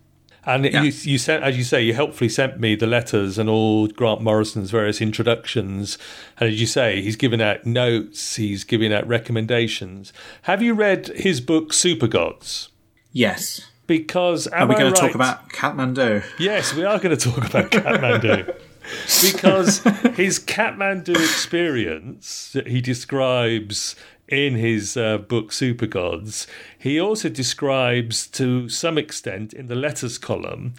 [0.48, 0.82] And Yeah.
[0.82, 4.22] you, you sent, as you say, you helpfully sent me the letters and all Grant
[4.22, 5.98] Morrison's various introductions.
[6.38, 10.12] And as you say, he's given out notes, he's giving out recommendations.
[10.42, 12.70] Have you read his book Super Gods?
[13.12, 13.60] Yes.
[13.86, 16.22] Because Are we going to talk about Kathmandu?
[16.38, 18.54] Yes, we are going to talk about Kathmandu.
[19.22, 19.78] because
[20.14, 23.96] his Kathmandu experience that he describes
[24.28, 26.46] in his uh, book Super Gods,
[26.78, 30.74] he also describes to some extent in the letters column.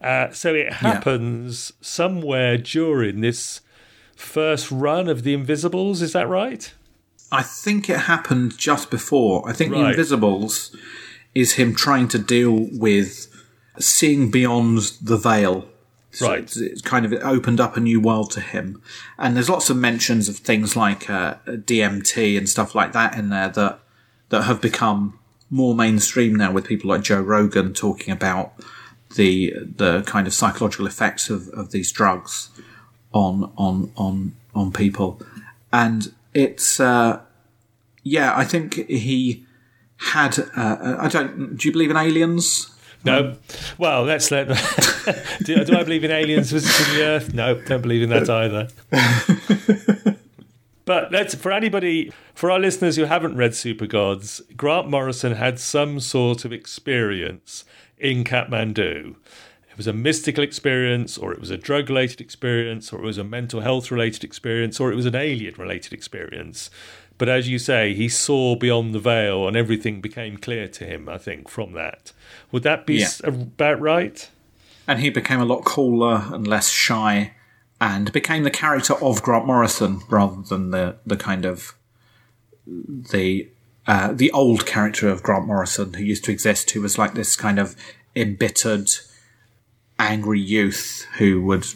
[0.00, 3.60] Uh, so it happens somewhere during this
[4.16, 6.72] first run of the Invisibles, is that right?
[7.32, 9.48] I think it happened just before.
[9.48, 9.82] I think Right.
[9.82, 10.76] The Invisibles
[11.34, 13.28] is him trying to deal with
[13.78, 15.66] seeing beyond the veil.
[16.14, 16.40] So Right.
[16.40, 18.80] It's, it's kind of it opened up a new world to him.
[19.18, 23.30] And there's lots of mentions of things like uh, DMT and stuff like that in
[23.30, 23.80] there that
[24.30, 25.18] that have become
[25.50, 28.54] more mainstream now with people like Joe Rogan talking about
[29.16, 32.50] the the kind of psychological effects of, of these drugs
[33.12, 35.20] on on on on people.
[35.72, 37.20] And it's uh,
[38.02, 39.44] yeah, I think he
[39.96, 40.38] had.
[40.56, 41.56] Uh, I don't.
[41.56, 42.73] Do you believe in aliens?
[43.04, 43.36] No.
[43.78, 44.48] Well, let's let.
[45.44, 47.34] do, do I believe in aliens visiting the Earth?
[47.34, 48.68] No, don't believe in that either.
[50.84, 55.58] but let's for anybody, for our listeners who haven't read Super Gods, Grant Morrison had
[55.58, 57.64] some sort of experience
[57.98, 59.16] in Kathmandu.
[59.70, 63.18] It was a mystical experience, or it was a drug related experience, or it was
[63.18, 66.70] a mental health related experience, or it was an alien related experience.
[67.18, 71.08] But as you say, he saw beyond the veil and everything became clear to him,
[71.08, 72.12] I think, from that.
[72.54, 73.08] Would that be Yeah.
[73.24, 74.30] about right?
[74.86, 77.32] And he became a lot cooler and less shy,
[77.80, 81.74] and became the character of Grant Morrison rather than the the kind of
[82.64, 83.48] the
[83.88, 87.34] uh, the old character of Grant Morrison who used to exist, who was like this
[87.34, 87.74] kind of
[88.14, 88.88] embittered,
[89.98, 91.66] angry youth who would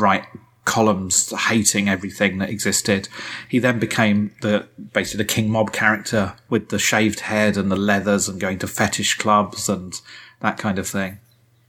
[0.00, 0.26] write
[0.64, 3.08] columns hating everything that existed.
[3.48, 7.76] He then became the basically the King Mob character with the shaved head and the
[7.76, 10.00] leathers and going to fetish clubs and
[10.40, 11.18] that kind of thing.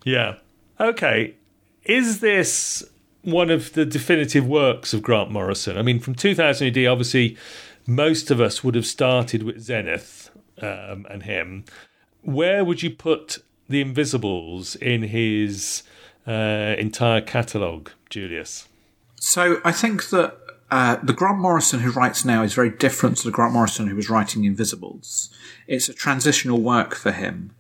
[0.04, 0.36] Yeah.
[0.80, 1.36] Okay.
[1.84, 2.84] Is this
[3.22, 5.78] one of the definitive works of Grant Morrison?
[5.78, 7.38] I mean, from 2000 AD, obviously,
[7.86, 10.32] most of us would have started with Zenith
[10.62, 11.66] um, and him.
[12.22, 15.84] Where would you put The Invisibles in his
[16.28, 18.68] uh, entire catalogue, Julius?
[19.20, 20.38] So I think that
[20.72, 23.96] uh, the Grant Morrison who writes now is very different to the Grant Morrison who
[23.96, 25.30] was writing Invisibles.
[25.68, 27.56] It's a transitional work for him.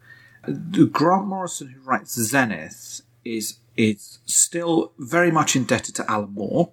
[0.48, 6.72] The Grant Morrison who writes Zenith is is still very much indebted to Alan Moore.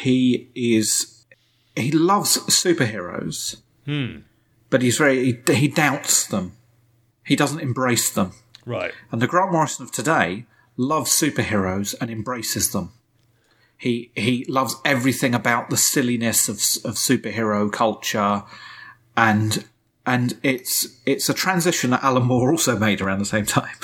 [0.00, 1.24] He is
[1.76, 3.60] he loves superheroes,
[4.70, 6.52] but he's very he, he doubts them.
[7.24, 8.32] He doesn't embrace them.
[8.64, 8.92] Right.
[9.10, 10.46] And the Grant Morrison of today
[10.76, 12.92] loves superheroes and embraces them.
[13.82, 16.54] He he loves everything about the silliness of
[16.88, 18.44] of superhero culture,
[19.16, 19.64] and
[20.06, 23.74] and it's it's a transition that Alan Moore also made around the same time,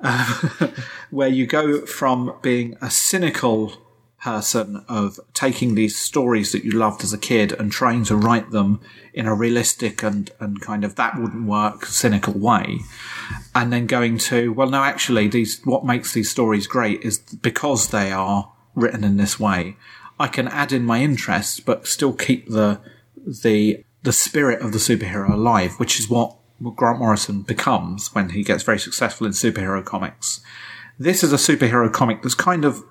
[0.00, 0.72] um,
[1.10, 3.74] where you go from being a cynical
[4.22, 8.52] person of taking these stories that you loved as a kid and trying to write
[8.52, 8.80] them
[9.12, 12.78] in a realistic and, and kind of that wouldn't work cynical way
[13.52, 17.88] and then going to well no actually these what makes these stories great is because
[17.88, 19.76] they are written in this way
[20.22, 22.80] I can add in my interests, but still keep the
[23.16, 26.36] the the spirit of the superhero alive, which is what
[26.76, 30.40] Grant Morrison becomes when he gets very successful in superhero comics.
[30.96, 32.84] This is a superhero comic that's kind of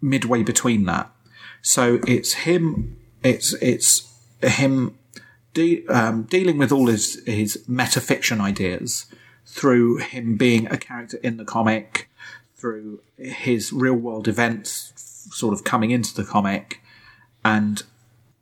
[0.00, 1.10] midway between that.
[1.62, 4.12] So it's him, it's it's
[4.42, 4.98] him
[5.52, 9.06] de- um, dealing with all his his metafiction ideas
[9.46, 12.08] through him being a character in the comic,
[12.56, 16.80] through his real world events sort of coming into the comic,
[17.44, 17.82] and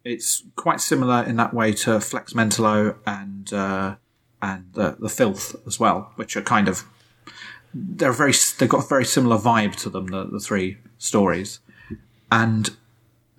[0.04, 3.96] it's quite similar in that way to Flex Mentallo and uh,
[4.40, 6.84] and the, the Filth as well, which are kind of
[7.74, 10.06] they're very they've got a very similar vibe to them.
[10.06, 11.60] The, the three stories,
[12.30, 12.70] and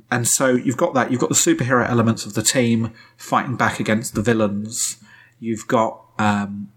[0.09, 1.11] and so you've got that.
[1.11, 4.97] You've got the superhero elements of the team fighting back against the villains.
[5.39, 6.71] You've got, um,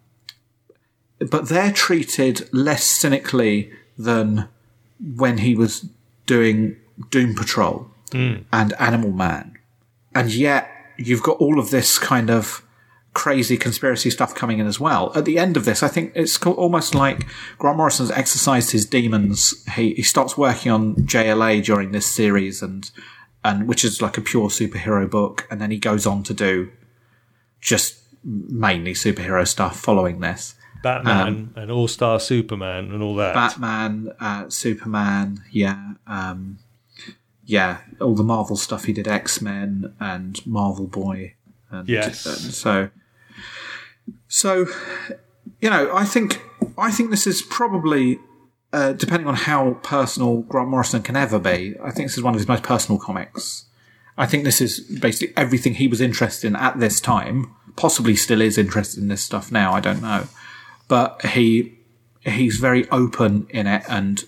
[1.18, 4.48] but they're treated less cynically than
[4.98, 5.88] when he was
[6.26, 6.76] doing
[7.10, 8.34] Doom Patrol Hmm.
[8.52, 9.58] and Animal Man,
[10.14, 12.62] and yet you've got all of this kind of
[13.14, 15.10] crazy conspiracy stuff coming in as well.
[15.14, 17.26] At the end of this, I think it's almost like
[17.58, 19.64] Grant Morrison's exercised his demons.
[19.74, 22.90] He he starts working on JLA during this series, and
[23.44, 26.70] and which is like a pure superhero book, and then he goes on to do
[27.60, 30.55] just mainly superhero stuff following this.
[30.86, 33.34] Batman and All Star Superman and all that.
[33.34, 36.58] Batman, uh, Superman, yeah, um,
[37.44, 41.34] yeah, all the Marvel stuff he did, X Men and Marvel Boy,
[41.70, 42.26] and, Yes.
[42.26, 42.90] and so,
[44.28, 44.66] so,
[45.60, 46.42] you know, I think
[46.78, 48.18] I think this is probably.
[48.72, 52.34] Uh, depending on how personal Grant Morrison can ever be, I think this is one
[52.34, 53.64] of his most personal comics.
[54.18, 57.54] I think this is basically everything he was interested in at this time.
[57.76, 59.72] Possibly still is interested in this stuff now.
[59.72, 60.26] I don't know,
[60.88, 61.78] but he
[62.20, 64.24] he's very open in it and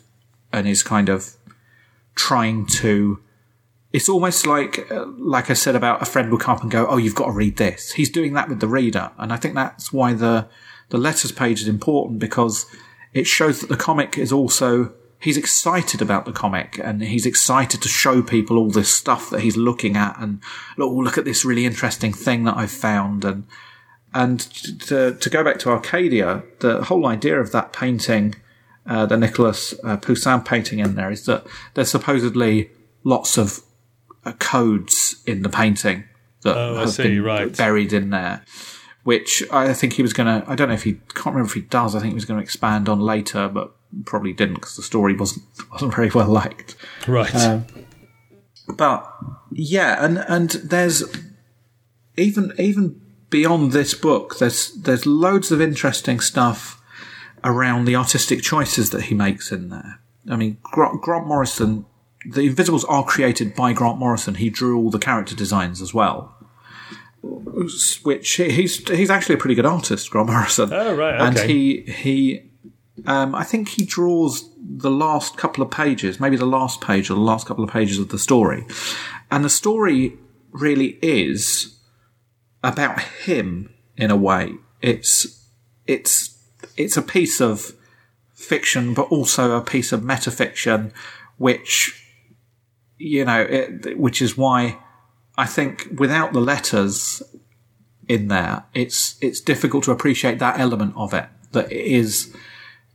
[0.52, 1.36] and is kind of
[2.14, 3.20] trying to
[3.92, 6.86] it's almost like uh, like I said about a friend will come up and go,
[6.86, 9.54] "Oh, you've got to read this." He's doing that with the reader, and I think
[9.54, 10.46] that's why the
[10.90, 12.66] the letters page is important because
[13.14, 17.82] it shows that the comic is also he's excited about the comic and he's excited
[17.82, 20.40] to show people all this stuff that he's looking at and
[20.76, 23.44] look, look at this really interesting thing that I've found and
[24.14, 24.40] and
[24.88, 28.34] to to go back to Arcadia, the whole idea of that painting,
[28.86, 32.70] uh, the Nicholas uh, Poussin painting in there, is that there's supposedly
[33.04, 33.60] lots of
[34.24, 36.04] uh, codes in the painting
[36.42, 37.56] that Oh, I have see, been right.
[37.56, 38.44] buried in there,
[39.04, 40.50] which I think he was going to.
[40.50, 41.94] I don't know if he can't remember if he does.
[41.94, 45.14] I think he was going to expand on later, but probably didn't because the story
[45.16, 46.76] wasn't wasn't very well liked.
[47.06, 47.34] right.
[47.34, 47.66] Um,
[48.76, 49.10] But
[49.52, 51.02] yeah, and and there's
[52.16, 53.00] even even
[53.30, 56.80] beyond this book, there's there's loads of interesting stuff
[57.44, 60.00] around the artistic choices that he makes in there.
[60.28, 61.86] I mean, Grant, Grant Morrison,
[62.28, 64.34] the Invisibles are created by Grant Morrison.
[64.34, 66.34] He drew all the character designs as well.
[67.22, 70.72] Which he- he's he's actually a pretty good artist, Grant Morrison.
[70.72, 71.24] Oh, right, okay.
[71.24, 72.42] And he he
[73.06, 77.14] um, I think he draws the last couple of pages, maybe the last page or
[77.14, 78.66] the last couple of pages of the story.
[79.30, 80.16] And the story
[80.52, 81.77] really is
[82.62, 84.54] about him in a way.
[84.82, 85.48] It's,
[85.86, 86.38] it's,
[86.76, 87.72] it's a piece of
[88.34, 90.92] fiction, but also a piece of metafiction,
[91.36, 92.04] which,
[92.96, 94.78] you know, it, which is why
[95.36, 97.22] I think without the letters
[98.08, 101.26] in there, it's, it's difficult to appreciate that element of it.
[101.52, 102.34] That it is,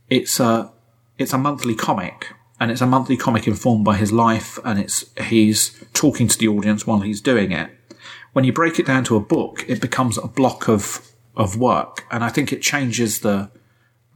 [0.08, 0.70] it's a
[1.18, 5.04] it's a monthly comic and it's a monthly comic informed by his life and it's
[5.24, 7.70] he's talking to the audience while he's doing it
[8.34, 12.04] when you break it down to a book it becomes a block of of work.
[12.12, 13.50] And i think it changes the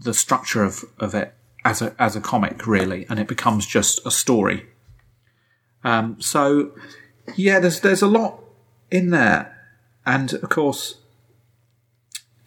[0.01, 4.01] the structure of of it as a as a comic really and it becomes just
[4.07, 4.67] a story.
[5.83, 6.73] Um so
[7.37, 8.41] yeah there's there's a lot
[8.91, 9.55] in there.
[10.07, 10.99] And of course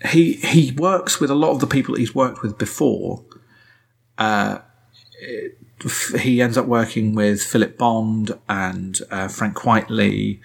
[0.09, 3.23] he he works with a lot of the people he's worked with before.
[4.17, 4.59] Uh,
[5.19, 5.57] it-
[6.19, 10.39] he ends up working with Philip Bond and uh, Frank Quitely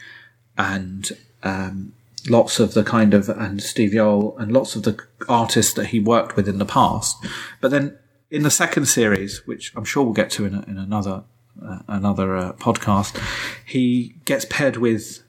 [0.56, 1.10] and
[1.42, 1.92] um,
[2.28, 4.98] lots of the kind of and Steve Yeowell and lots of the
[5.28, 7.16] artists that he worked with in the past.
[7.60, 7.98] But then
[8.30, 11.24] in the second series, which I'm sure we'll get to in, a, in another
[11.64, 13.20] uh, another uh, podcast,
[13.64, 15.22] he gets paired with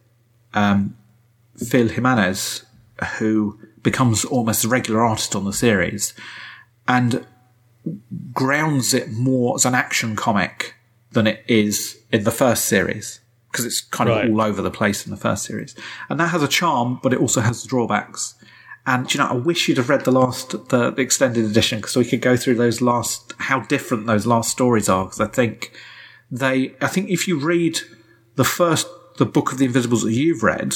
[0.53, 0.97] um,
[1.57, 2.65] Phil Jimenez,
[3.17, 6.13] who becomes almost a regular artist on the series
[6.87, 7.25] and
[8.33, 10.75] grounds it more as an action comic
[11.11, 13.21] than it is in the first series
[13.51, 14.25] because it's kind Right.
[14.25, 15.75] of all over the place in the first series.
[16.09, 18.35] And that has a charm, but it also has the drawbacks.
[18.85, 21.95] And you know, I wish you'd have read the last, the, the extended edition because
[21.95, 25.05] we could go through those last, how different those last stories are.
[25.05, 25.71] Because I think
[26.31, 27.79] they, I think if you read
[28.35, 28.87] the first
[29.17, 30.75] the book of the Invisibles that you've read,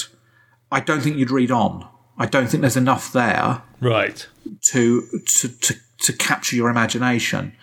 [0.71, 1.87] I don't think you'd read on.
[2.17, 4.27] I don't think there's enough there Right.
[4.71, 7.53] to to to, to capture your imagination.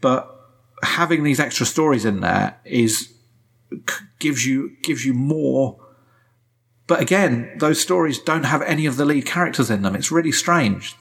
[0.00, 0.30] But
[0.82, 3.12] having these extra stories in there is
[4.18, 5.78] gives you gives you more.
[6.86, 9.94] But again, those stories don't have any of the lead characters in them.
[9.96, 10.94] It's really strange.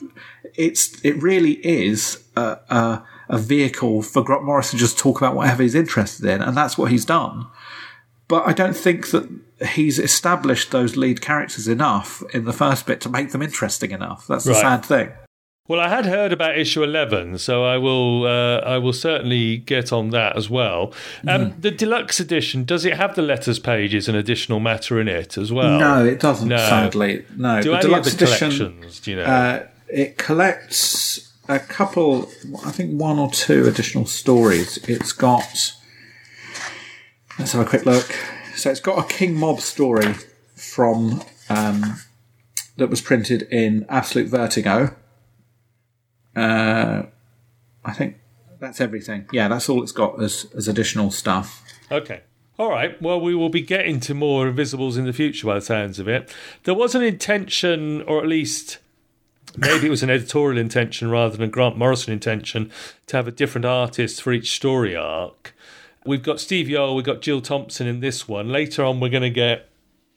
[0.56, 5.36] It's it really is a, a, a vehicle for Grant Morris to just talk about
[5.36, 7.48] whatever he's interested in, and that's what he's done.
[8.30, 9.30] But I don't think that
[9.74, 14.26] he's established those lead characters enough in the first bit to make them interesting enough.
[14.28, 14.62] That's the Right.
[14.62, 15.12] sad thing.
[15.66, 18.26] Well, I had heard about issue eleven, so I will.
[18.26, 20.94] Uh, I will certainly get on that as well.
[21.26, 21.62] Um, Mm-hmm.
[21.62, 25.54] The deluxe edition does it have the letters pages and additional matter in it as
[25.54, 25.80] well?
[25.80, 26.50] No, it doesn't.
[26.50, 26.58] No.
[26.58, 27.62] Sadly, no.
[27.62, 29.00] Do the deluxe the edition, collections?
[29.00, 29.24] Do you know?
[29.24, 32.30] uh, it collects a couple.
[32.66, 34.78] I think one or two additional stories.
[34.90, 35.74] It's got.
[37.40, 38.14] Let's have a quick look.
[38.56, 40.14] So it's got a King Mob story
[40.56, 41.96] from um,
[42.78, 44.94] that was printed in Absolute Vertigo.
[46.36, 47.04] Uh,
[47.86, 48.18] I think
[48.60, 49.28] that's everything.
[49.32, 51.64] Yeah, that's all it's got as as additional stuff.
[51.92, 52.22] Okay.
[52.60, 53.02] All right.
[53.02, 56.08] Well, we will be getting to more Invisibles in the future by the sounds of
[56.08, 56.34] it.
[56.66, 58.78] There was an intention, or at least
[59.58, 62.72] maybe it was an editorial intention rather than a Grant Morrison intention,
[63.08, 65.56] to have a different artist for each story arc.
[66.06, 68.50] We've got Steve Yeowell, we've got Jill Thompson in this one.
[68.50, 69.70] Later on, we're going to get,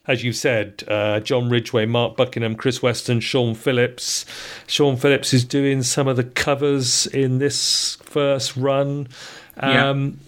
[0.06, 4.24] as you've said, uh, John Ridgway, Mark Buckingham, Chris Weston, Sean Phillips.
[4.66, 9.08] Sean Phillips is doing some of the covers in this first run.
[9.56, 9.90] Yeah.
[9.90, 10.20] Um,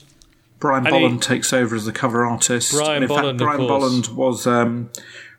[0.58, 2.72] Brian And he- Bolland takes over as the cover artist.
[2.72, 3.68] Brian in Bolland, fact, Brian.
[3.68, 4.90] Bolland was um,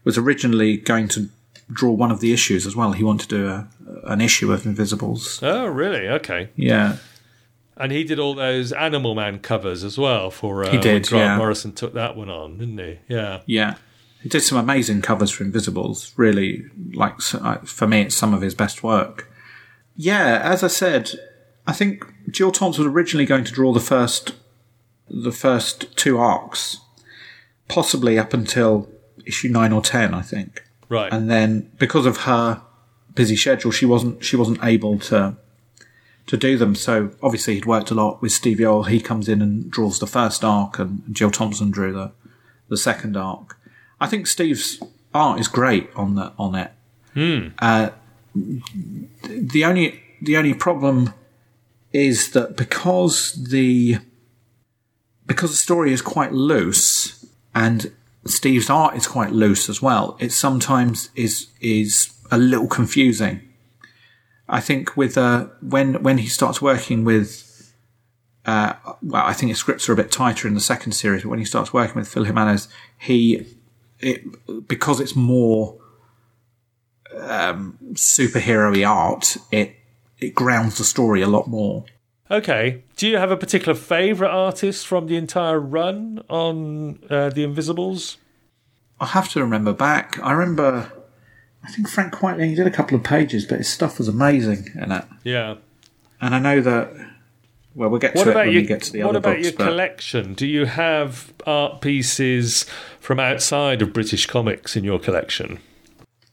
[0.06, 1.28] was originally going to
[1.72, 2.94] draw one of the issues as well.
[2.94, 3.68] He wanted to do a,
[4.06, 5.40] an issue of Invisibles.
[5.44, 6.08] Oh, really?
[6.08, 6.50] Okay.
[6.56, 6.98] Yeah,
[7.78, 11.26] And he did all those Animal Man covers as well for uh, He did, Grant
[11.26, 11.38] yeah.
[11.38, 13.00] Morrison took that one on, didn't he?
[13.08, 13.42] Yeah.
[13.46, 13.76] yeah.
[14.22, 16.14] He did some amazing covers for Invisibles.
[16.18, 19.32] Really, like uh, for me, it's some of his best work.
[19.96, 21.12] Yeah, as I said,
[21.66, 24.34] I think Jill Thompson was originally going to draw the first
[25.10, 26.80] the first two arcs,
[27.68, 28.90] possibly up until
[29.26, 30.64] issue nine or ten, I think.
[30.90, 31.14] Right.
[31.14, 32.64] and then because of her
[33.14, 35.38] busy schedule, she wasn't she wasn't able to
[36.26, 36.76] to do them.
[36.76, 38.88] So obviously he'd worked a lot with Steve Yeowell.
[38.88, 42.12] He comes in and draws the first arc, and Jill Thompson drew the
[42.70, 43.59] the second arc.
[44.02, 44.82] I think Steve's
[45.14, 46.72] art is great on the on it.
[47.60, 47.90] Uh,
[48.34, 51.14] the only the only problem
[51.92, 53.98] is that because the
[55.26, 57.92] because the story is quite loose and
[58.26, 60.18] Steve's art is quite loose as well.
[60.20, 63.42] It sometimes is is a little confusing.
[64.48, 67.74] I think with uh, when when he starts working with,
[68.46, 71.24] uh, well, I think his scripts are a bit tighter in the second series.
[71.24, 73.46] But when he starts working with Phil Jimenez, he
[74.00, 75.78] it because it's more
[77.16, 79.38] um, superhero-y art.
[79.52, 79.76] It
[80.20, 81.86] it grounds the story a lot more.
[82.30, 82.84] okay.
[82.98, 88.18] Do you have a particular favourite artist from the entire run on uh, The Invisibles?
[89.00, 90.20] I'll have to remember back.
[90.22, 90.92] I remember.
[91.64, 94.68] I think Frank Quitely he did a couple of pages, but his stuff was amazing
[94.76, 95.06] in it.
[95.24, 95.56] Yeah.
[96.22, 96.92] And I know that.
[97.76, 99.36] Well, we'll get What to it when your we get to the What other about
[99.38, 99.44] books.
[99.44, 100.34] your collection?
[100.34, 102.66] Do you have art pieces
[103.10, 105.60] from outside of British comics in your collection?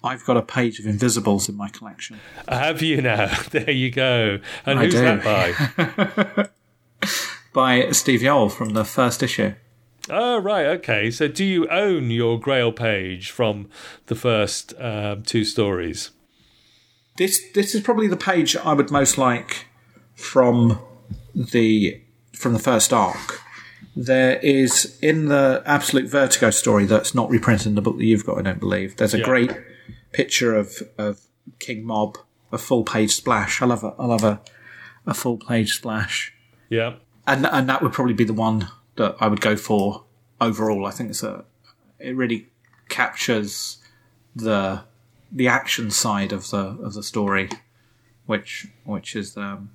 [0.04, 2.20] I've got a page of Invisibles in my collection.
[2.46, 3.34] Have you now?
[3.50, 4.40] There you go.
[4.66, 5.00] And I who's do.
[5.00, 6.48] that by?
[7.54, 9.54] By Steve Yeowell from the first issue.
[10.10, 10.66] Oh, right.
[10.66, 11.10] Okay.
[11.10, 13.70] So, do you own your Grail page from
[14.08, 16.10] the first um, two stories?
[17.16, 19.68] This this is probably the page I would most like
[20.14, 20.78] from
[21.34, 22.02] the
[22.34, 23.40] from the first arc.
[23.98, 28.26] There is in the Absolute Vertigo story that's not reprinted in the book that you've
[28.26, 28.96] got, I don't believe.
[28.96, 29.24] There's a Yeah.
[29.24, 29.52] great
[30.12, 31.20] picture of, of
[31.58, 32.18] King Mob,
[32.52, 33.62] a full page splash.
[33.62, 34.40] I love a I love a,
[35.06, 36.32] a full page splash.
[36.68, 36.94] Yeah.
[37.26, 40.04] and and that would probably be the one that I would go for
[40.40, 40.84] overall.
[40.86, 41.44] I think it's a
[41.98, 42.48] it really
[42.90, 43.78] captures
[44.34, 44.82] the
[45.32, 47.48] the action side of the of the story,
[48.26, 49.70] which which is um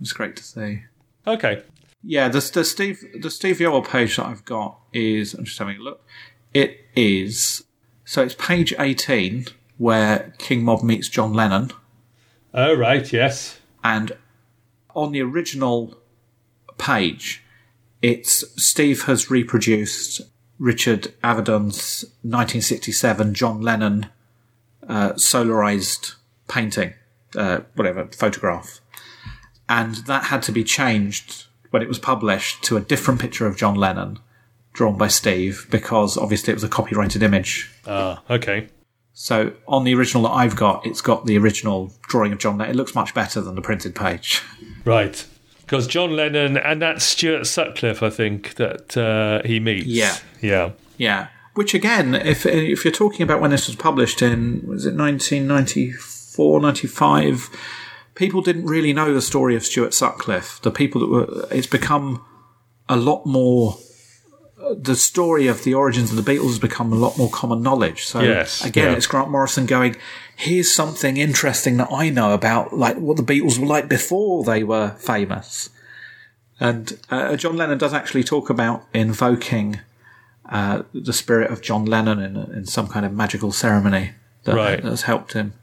[0.00, 0.82] it's great to see.
[1.26, 1.62] Okay.
[2.02, 5.76] Yeah, the the Steve the Steve Yeowell page that I've got is I'm just having
[5.76, 6.04] a look.
[6.54, 7.64] It is
[8.04, 9.46] so it's page eighteen
[9.76, 11.70] where King Mob meets John Lennon.
[12.52, 13.10] Oh, right.
[13.12, 13.58] Yes.
[13.84, 14.12] and
[14.94, 15.94] on the original
[16.78, 17.42] page,
[18.02, 20.20] it's Steve has reproduced
[20.58, 24.10] Richard Avedon's 1967 John Lennon
[24.86, 26.16] uh, solarized
[26.48, 26.92] painting,
[27.36, 28.80] uh, whatever photograph,
[29.68, 33.56] and that had to be changed when it was published to a different picture of
[33.56, 34.18] John Lennon
[34.72, 37.70] drawn by Steve because obviously it was a copyrighted image.
[37.86, 38.68] Ah, okay.
[39.12, 42.74] So on the original that I've got, it's got the original drawing of John Lennon.
[42.74, 44.42] It looks much better than the printed page.
[44.84, 45.26] Right.
[45.60, 49.86] Because John Lennon and that's Stuart Sutcliffe, I think, that uh, he meets.
[49.86, 50.16] Yeah.
[50.40, 50.72] Yeah.
[50.96, 51.28] Yeah.
[51.54, 56.60] Which again, if if you're talking about when this was published in was it 1994,
[56.60, 57.50] 95,
[58.20, 60.60] people didn't really know the story of Stuart Sutcliffe.
[60.62, 62.22] The people that were it's become
[62.88, 63.78] a lot more
[64.76, 68.04] the story of the origins of the Beatles has become a lot more common knowledge.
[68.04, 68.96] So Yes, again, yeah.
[68.98, 69.96] it's Grant Morrison going,
[70.36, 74.62] here's something interesting that I know about, like what the Beatles were like before they
[74.62, 75.70] were famous.
[76.60, 79.80] And uh, John Lennon does actually talk about invoking
[80.44, 84.12] uh, the spirit of John Lennon in, in some kind of magical ceremony
[84.44, 84.84] that Right.
[84.84, 85.54] has helped him.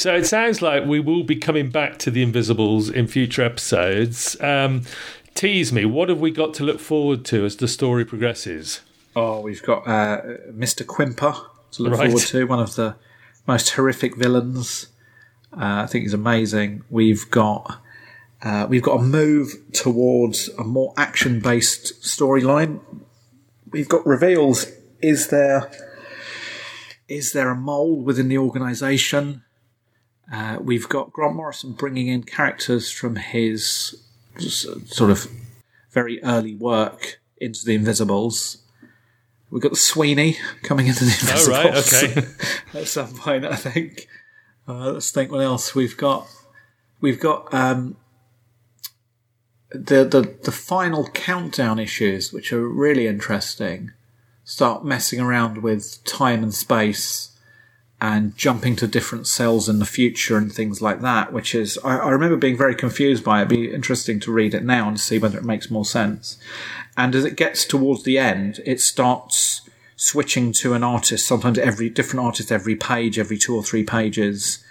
[0.00, 4.34] So it sounds like we will be coming back to the Invisibles in future episodes.
[4.40, 4.84] Um,
[5.34, 8.80] tease me, what have we got to look forward to as the story progresses?
[9.14, 10.22] Oh, we've got uh,
[10.52, 10.86] Mr.
[10.86, 11.38] Quimper
[11.72, 12.06] to look Right.
[12.06, 12.96] forward to, one of the
[13.46, 14.86] most horrific villains.
[15.52, 16.82] Uh, I think he's amazing.
[16.88, 17.82] We've got
[18.40, 22.80] uh, we've got a move towards a more action based storyline.
[23.70, 24.64] We've got reveals.
[25.02, 25.70] Is there
[27.06, 29.44] is there a mole within the organisation?
[30.32, 34.00] Uh, we've got Grant Morrison bringing in characters from his
[34.38, 35.26] sort of
[35.90, 38.58] very early work into the Invisibles.
[39.50, 42.28] We've got Sweeney coming into the Oh, Invisibles right, okay.
[42.80, 44.06] at some point, I think.
[44.68, 46.28] Uh, let's think what else we've got.
[47.00, 47.96] We've got um,
[49.72, 53.90] the, the the final countdown issues, which are really interesting.
[54.44, 57.29] Start messing around with time and space
[58.00, 61.32] and jumping to different cells in the future and things like that.
[61.32, 63.46] Which is, I, I remember being very confused by it.
[63.46, 66.38] It'd be interesting to read it now and see whether it makes more sense.
[66.96, 69.62] And as it gets towards the end, it starts
[70.00, 74.64] switching to an artist, sometimes every different artist every page, every two or three pages,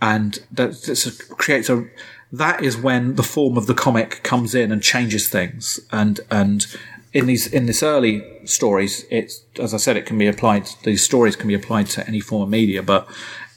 [0.00, 1.86] and that that's creates a.
[2.32, 6.66] That is when the form of the comic comes in and changes things, and and
[7.12, 10.68] in these in this early stories, it's as I said, it can be applied.
[10.84, 13.08] These stories can be applied to any form of media, but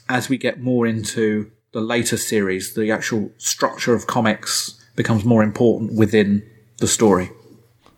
[0.08, 5.42] as we get more into the later series, the actual structure of comics becomes more
[5.42, 6.48] important within
[6.78, 7.30] the story.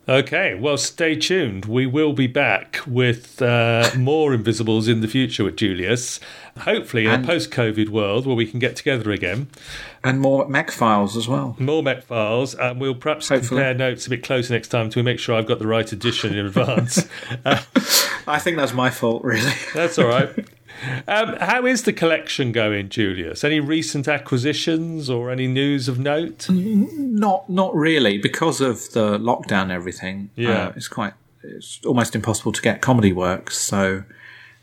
[0.08, 1.64] Okay, well, stay tuned.
[1.64, 6.20] We will be back with uh, more Invisibles in the future with Julius.
[6.60, 9.48] Hopefully, in And- a post COVID world where we can get together again.
[10.04, 11.56] And more Mek files as well.
[11.58, 13.58] More Mek Files, and we'll perhaps Hopefully.
[13.60, 16.34] compare notes a bit closer next time to make sure I've got the right edition
[16.36, 17.08] in advance.
[17.44, 17.60] Uh,
[18.28, 19.50] I think that's my fault, really.
[19.74, 20.28] that's all right.
[21.08, 23.44] Um, how is the collection going, Julius?
[23.44, 26.48] Any recent acquisitions or any news of note?
[26.50, 30.30] Not not really because of the lockdown and everything.
[30.36, 30.66] Yeah.
[30.68, 33.58] uh, it's quite it's almost impossible to get comedy works.
[33.58, 34.04] So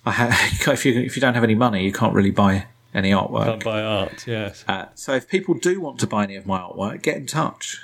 [0.05, 3.11] I ha- if you if you don't have any money, you can't really buy any
[3.11, 3.45] artwork.
[3.45, 4.63] Can't buy art, yes.
[4.67, 7.79] Uh, so if people do want to buy any of my artwork, get in touch.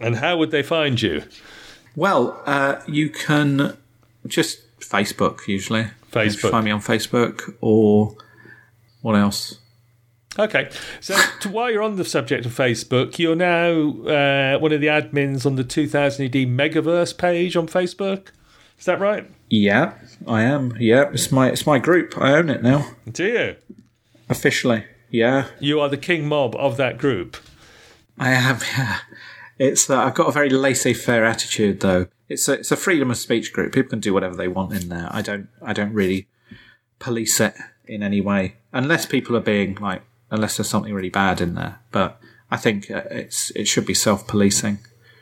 [0.00, 1.24] And how would they find you?
[1.96, 3.76] Well, uh, you can
[4.26, 5.88] just Facebook usually.
[6.14, 6.50] Facebook.
[6.50, 8.16] Find me on Facebook or
[9.02, 9.58] what else?
[10.36, 10.68] Okay,
[11.00, 13.70] so to, while you're on the subject of Facebook, you're now
[14.08, 18.28] uh, one of the admins on the 2000 AD Megaverse page on Facebook.
[18.76, 19.30] Is that right?
[19.48, 19.94] Yeah,
[20.26, 20.74] I am.
[20.80, 22.18] Yeah, it's my it's my group.
[22.18, 23.56] I own it now Do you?
[24.28, 24.84] officially.
[25.10, 27.36] Yeah, You are the king mob of that group.
[28.18, 28.58] I am.
[28.76, 28.98] Yeah,
[29.58, 32.08] it's uh, I've got a very laissez-faire attitude though.
[32.28, 33.72] It's a it's a freedom of speech group.
[33.72, 35.08] People can do whatever they want in there.
[35.10, 36.28] I don't I don't really
[36.98, 37.54] police it
[37.86, 41.80] in any way unless people are being like unless there's something really bad in there.
[41.90, 42.20] But
[42.50, 44.78] I think uh, it's it should be self-policing.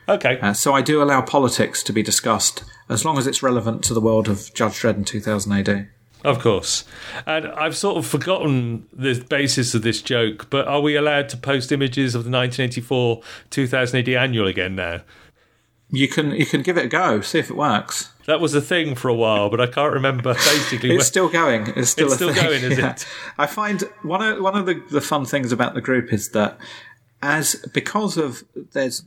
[0.07, 0.39] Okay.
[0.39, 3.93] Uh, so I do allow politics to be discussed as long as it's relevant to
[3.93, 5.89] the world of Judge Dredd in 2000 AD.
[6.23, 6.85] Of course.
[7.25, 11.37] And I've sort of forgotten the basis of this joke, but are we allowed to
[11.37, 15.01] post images of the 1984 2000 AD annual again now?
[15.95, 18.11] You can you can give it a go, see if it works.
[18.25, 20.95] That was a thing for a while, but I can't remember basically.
[20.95, 21.67] It's still going.
[21.75, 22.43] It's still It's still thing.
[22.43, 23.05] going, is it?
[23.37, 26.57] I find one of one of the, the fun things about the group is that
[27.21, 29.03] as because of there's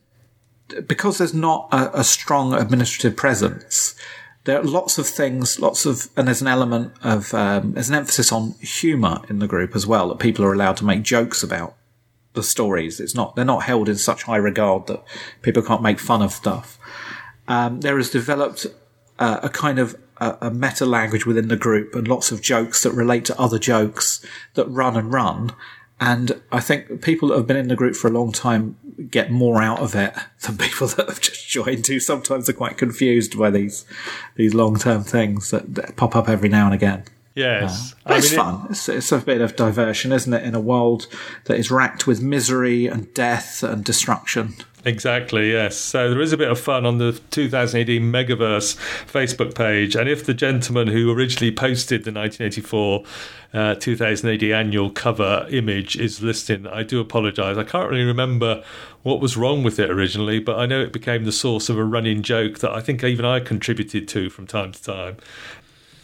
[0.87, 3.97] because there's not a, a strong administrative presence.
[4.45, 7.97] There are lots of things, lots of, and there's an element of um, there's an
[7.97, 10.09] emphasis on humour in the group as well.
[10.09, 11.74] That people are allowed to make jokes about
[12.34, 13.01] the stories.
[13.01, 15.03] It's not they're not held in such high regard that
[15.43, 16.76] people can't make fun of stuff.
[17.49, 18.66] Um, there has developed
[19.18, 22.82] uh, a kind of a, a meta language within the group and lots of jokes
[22.82, 24.24] that relate to other jokes
[24.55, 25.55] that run and run.
[25.99, 28.76] And I think people that have been in the group for a long time
[29.11, 32.76] get more out of it than people that have just joined who sometimes are quite
[32.76, 33.84] confused by these
[34.36, 37.05] these long term things that, that, pop up every now and again.
[37.37, 38.64] Yes, uh, it's mean, fun.
[38.64, 40.43] It, it's, it's a bit of diversion, isn't it?
[40.43, 41.07] In a world
[41.45, 44.55] that is racked with misery and death and destruction.
[44.87, 45.76] Exactly, yes.
[45.76, 48.76] So there is a bit of fun on the 2000 AD Megaverse
[49.07, 49.97] Facebook page.
[49.97, 53.05] And if the gentleman who originally posted the 1984
[53.53, 57.59] uh, 2000 AD annual cover image is listening, I do apologise.
[57.59, 58.62] I can't really remember
[59.03, 61.84] what was wrong with it originally, but I know it became the source of a
[61.84, 65.16] running joke that I think even I contributed to from time to time.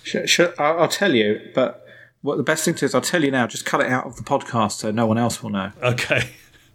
[0.02, 1.86] Sure, I'll tell you, but
[2.22, 4.06] what the best thing to do is I'll tell you now, just cut it out
[4.06, 5.72] of the podcast so no one else will know.
[5.82, 6.30] Okay.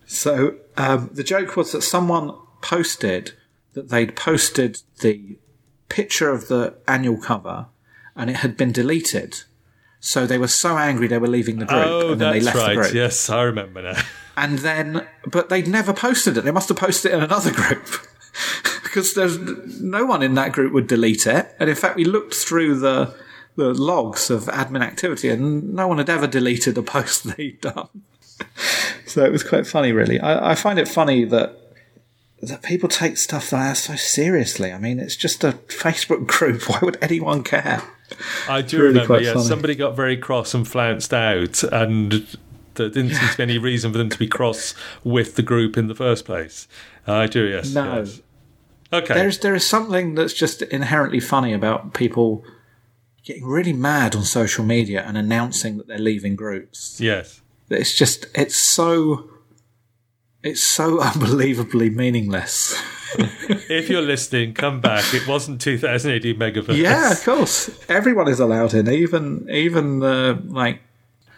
[0.06, 3.34] So um, the joke was that someone posted
[3.74, 5.38] that they'd posted the
[5.90, 7.68] picture of the annual cover
[8.16, 9.44] and it had been deleted.
[10.00, 11.86] So they were so angry they were leaving the group.
[11.86, 12.70] Oh, and then they left right.
[12.70, 12.94] The group.
[12.94, 14.02] Yes, I remember now.
[14.36, 16.42] And then, but they'd never posted it.
[16.42, 17.88] They must have posted it in another group.
[18.98, 19.38] because there's
[19.80, 21.56] no one in that group would delete it.
[21.60, 23.14] And in fact, we looked through the
[23.56, 27.90] the logs of admin activity, and no one had ever deleted a post they'd done.
[29.06, 30.20] so it was quite funny, really.
[30.20, 31.56] I, I, find it funny that
[32.42, 34.72] that people take stuff like that so seriously.
[34.72, 36.64] I mean, it's just a Facebook group.
[36.70, 37.84] Why would anyone care?
[38.50, 39.22] I do really remember.
[39.22, 42.26] Yeah, somebody got very cross and flounced out, and
[42.74, 44.74] there didn't seem to be any reason for them to be cross
[45.04, 46.68] with the group in the first place.
[47.06, 47.46] I do.
[47.46, 47.76] Yes.
[47.76, 48.00] No.
[48.00, 48.22] Yes.
[48.92, 49.14] Okay.
[49.14, 52.44] There's there is something that's just inherently funny about people
[53.24, 57.00] getting really mad on social media and announcing that they're leaving groups.
[57.02, 57.42] Yes.
[57.70, 59.30] It's just it's so
[60.44, 62.82] it's so unbelievably meaningless.
[63.18, 65.14] if you're listening, come back.
[65.14, 66.78] It wasn't 2000 AD Megaverse.
[66.78, 67.70] Yeah, of course.
[67.90, 70.82] Everyone is allowed in, even even the like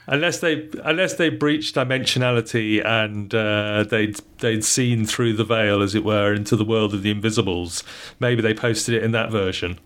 [0.09, 5.95] unless they unless they breached dimensionality and uh, they'd they'd seen through the veil, as
[5.95, 7.83] it were, into the world of the Invisibles.
[8.19, 9.79] Maybe they posted it in that version.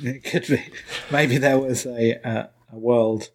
[0.00, 0.62] It could be.
[1.10, 3.30] Maybe there was a uh, a world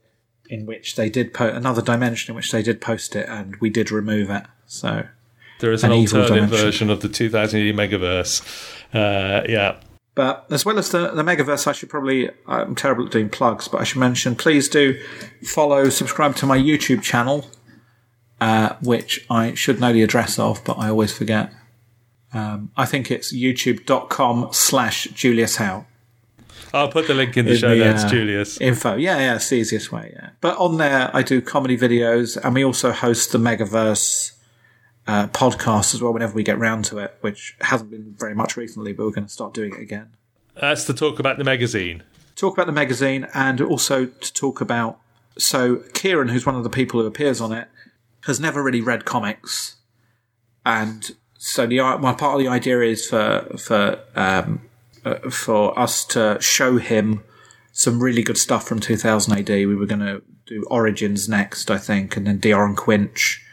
[0.50, 3.70] in which they did post another dimension in which they did post it, and we
[3.70, 4.46] did remove it.
[4.66, 5.06] So
[5.60, 8.42] there is an, an alternate version of the 2000 AD megaverse.
[8.94, 9.80] Uh, yeah.
[10.18, 13.68] But as well as the, the megaverse, I should probably, I'm terrible at doing plugs,
[13.68, 15.00] but I should mention, please do
[15.44, 17.48] follow, subscribe to my YouTube channel,
[18.42, 21.54] uh, which I should know the address of, but I always forget.
[22.34, 25.86] Um, I think it's youtube.com slash Julius Howe.
[26.74, 28.60] I'll put the link in the in show the, notes, uh, Julius.
[28.60, 28.96] Info.
[28.96, 30.32] Yeah, yeah, it's the easiest way, yeah.
[30.42, 34.32] But on there, I do comedy videos, and we also host the Megaverse
[35.08, 38.58] uh, podcast as well whenever we get round to it, which hasn't been very much
[38.58, 40.12] recently, but we're going to start doing it again.
[40.60, 42.04] That's to talk about the magazine.
[42.36, 45.00] Talk about the magazine, and also to talk about.
[45.38, 47.68] So, Kieran, who's one of the people who appears on it,
[48.26, 49.78] has never really read comics.
[50.66, 54.62] And so, the my part of the idea is for, for um,
[55.06, 57.24] uh, for us to show him
[57.72, 59.50] some really good stuff from 2000 AD.
[59.50, 63.44] We were going to do Origins next, I think, and then DR and Quinch,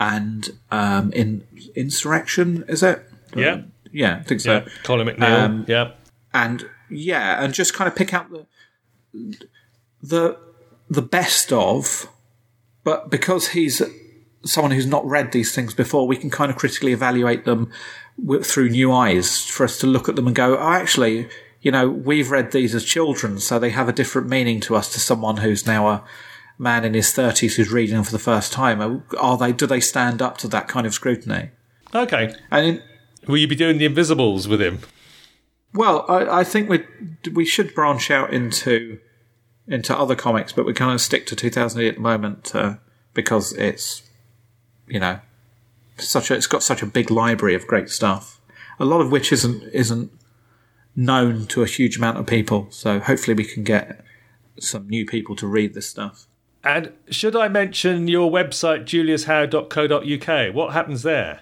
[0.00, 3.04] and um, in Insurrection, is it?
[3.34, 4.52] Yeah, um, yeah, I think so.
[4.52, 4.68] Yeah.
[4.84, 5.92] Colin MacNeil, um, yeah,
[6.32, 8.46] and yeah, and just kind of pick out the
[10.02, 10.38] the
[10.88, 12.08] the best of,
[12.84, 13.82] but because he's
[14.44, 17.70] someone who's not read these things before, we can kind of critically evaluate them
[18.42, 21.28] through new eyes for us to look at them and go, oh, actually,
[21.60, 24.92] you know, we've read these as children, so they have a different meaning to us
[24.92, 26.04] to someone who's now a
[26.58, 29.04] man in his thirties who's reading them for the first time.
[29.18, 29.52] Are they?
[29.52, 31.50] Do they stand up to that kind of scrutiny?
[31.94, 32.34] Okay.
[32.50, 32.82] And in,
[33.26, 34.80] will you be doing the Invisibles with him?
[35.74, 36.84] Well, I, I think we
[37.32, 38.98] we should branch out into
[39.66, 42.76] into other comics, but we kind of stick to 2000 AD at the moment uh,
[43.14, 44.02] because it's
[44.86, 45.20] you know
[45.98, 48.40] such a, it's got such a big library of great stuff.
[48.80, 50.10] A lot of which isn't isn't
[50.96, 52.68] known to a huge amount of people.
[52.70, 54.04] So hopefully we can get
[54.58, 56.26] some new people to read this stuff.
[56.64, 60.54] And should I mention your website, juliushowe.co.uk?
[60.54, 61.40] What happens there?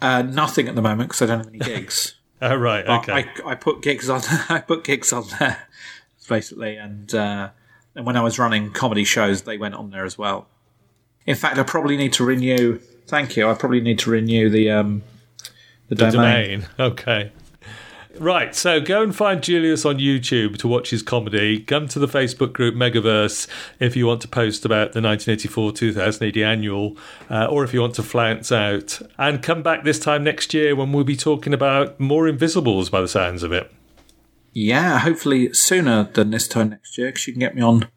[0.00, 2.14] Uh, nothing at the moment because I don't have any gigs.
[2.40, 3.12] oh right, okay.
[3.12, 4.22] I, I, put gigs on.
[4.48, 5.68] I put gigs on there
[6.28, 7.50] basically, and uh,
[7.94, 10.46] and when I was running comedy shows, they went on there as well.
[11.26, 12.80] In fact, I probably need to renew
[13.10, 13.48] Thank you.
[13.48, 15.02] I probably need to renew the um,
[15.88, 16.60] the, the domain.
[16.60, 16.68] domain.
[16.78, 17.32] Okay.
[18.20, 21.58] Right, so go and find Julius on YouTube to watch his comedy.
[21.58, 23.48] Come to the Facebook group Megaverse
[23.78, 26.98] if you want to post about the 1984 2000 AD annual,
[27.30, 29.00] uh, or if you want to flounce out.
[29.16, 33.00] And come back this time next year when we'll be talking about more Invisibles by
[33.00, 33.72] the sounds of it.
[34.52, 37.88] Yeah, hopefully sooner than this time next year because you can get me on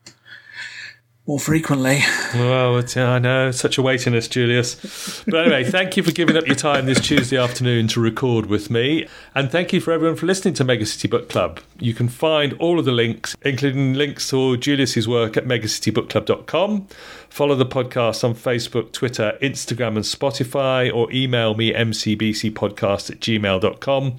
[1.25, 2.01] more frequently.
[2.33, 5.23] Well, I know, such a weightiness, Julius.
[5.25, 8.69] But anyway, thank you for giving up your time this Tuesday afternoon to record with
[8.69, 9.07] me.
[9.33, 11.61] And thank you for everyone for listening to Megacity Book Club.
[11.79, 16.87] You can find all of the links, including links to Julius's work at megacitybookclub.com.
[17.29, 24.17] Follow the podcast on Facebook, Twitter, Instagram, and Spotify, or email me mcbcpodcast at gmail.com.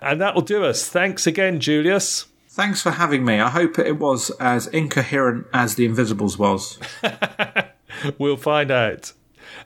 [0.00, 0.88] And that will do us.
[0.88, 2.24] Thanks again, Julius.
[2.58, 3.38] Thanks for having me.
[3.38, 6.76] I hope it was as incoherent as The Invisibles was.
[8.18, 9.12] we'll find out.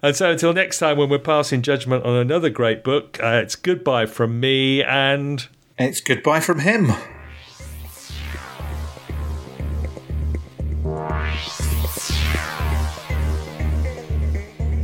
[0.02, 3.56] And so until next time, when we're passing judgment on another great book, uh, it's
[3.56, 5.48] goodbye from me and.
[5.78, 6.88] It's goodbye from him.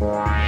[0.00, 0.47] Bye.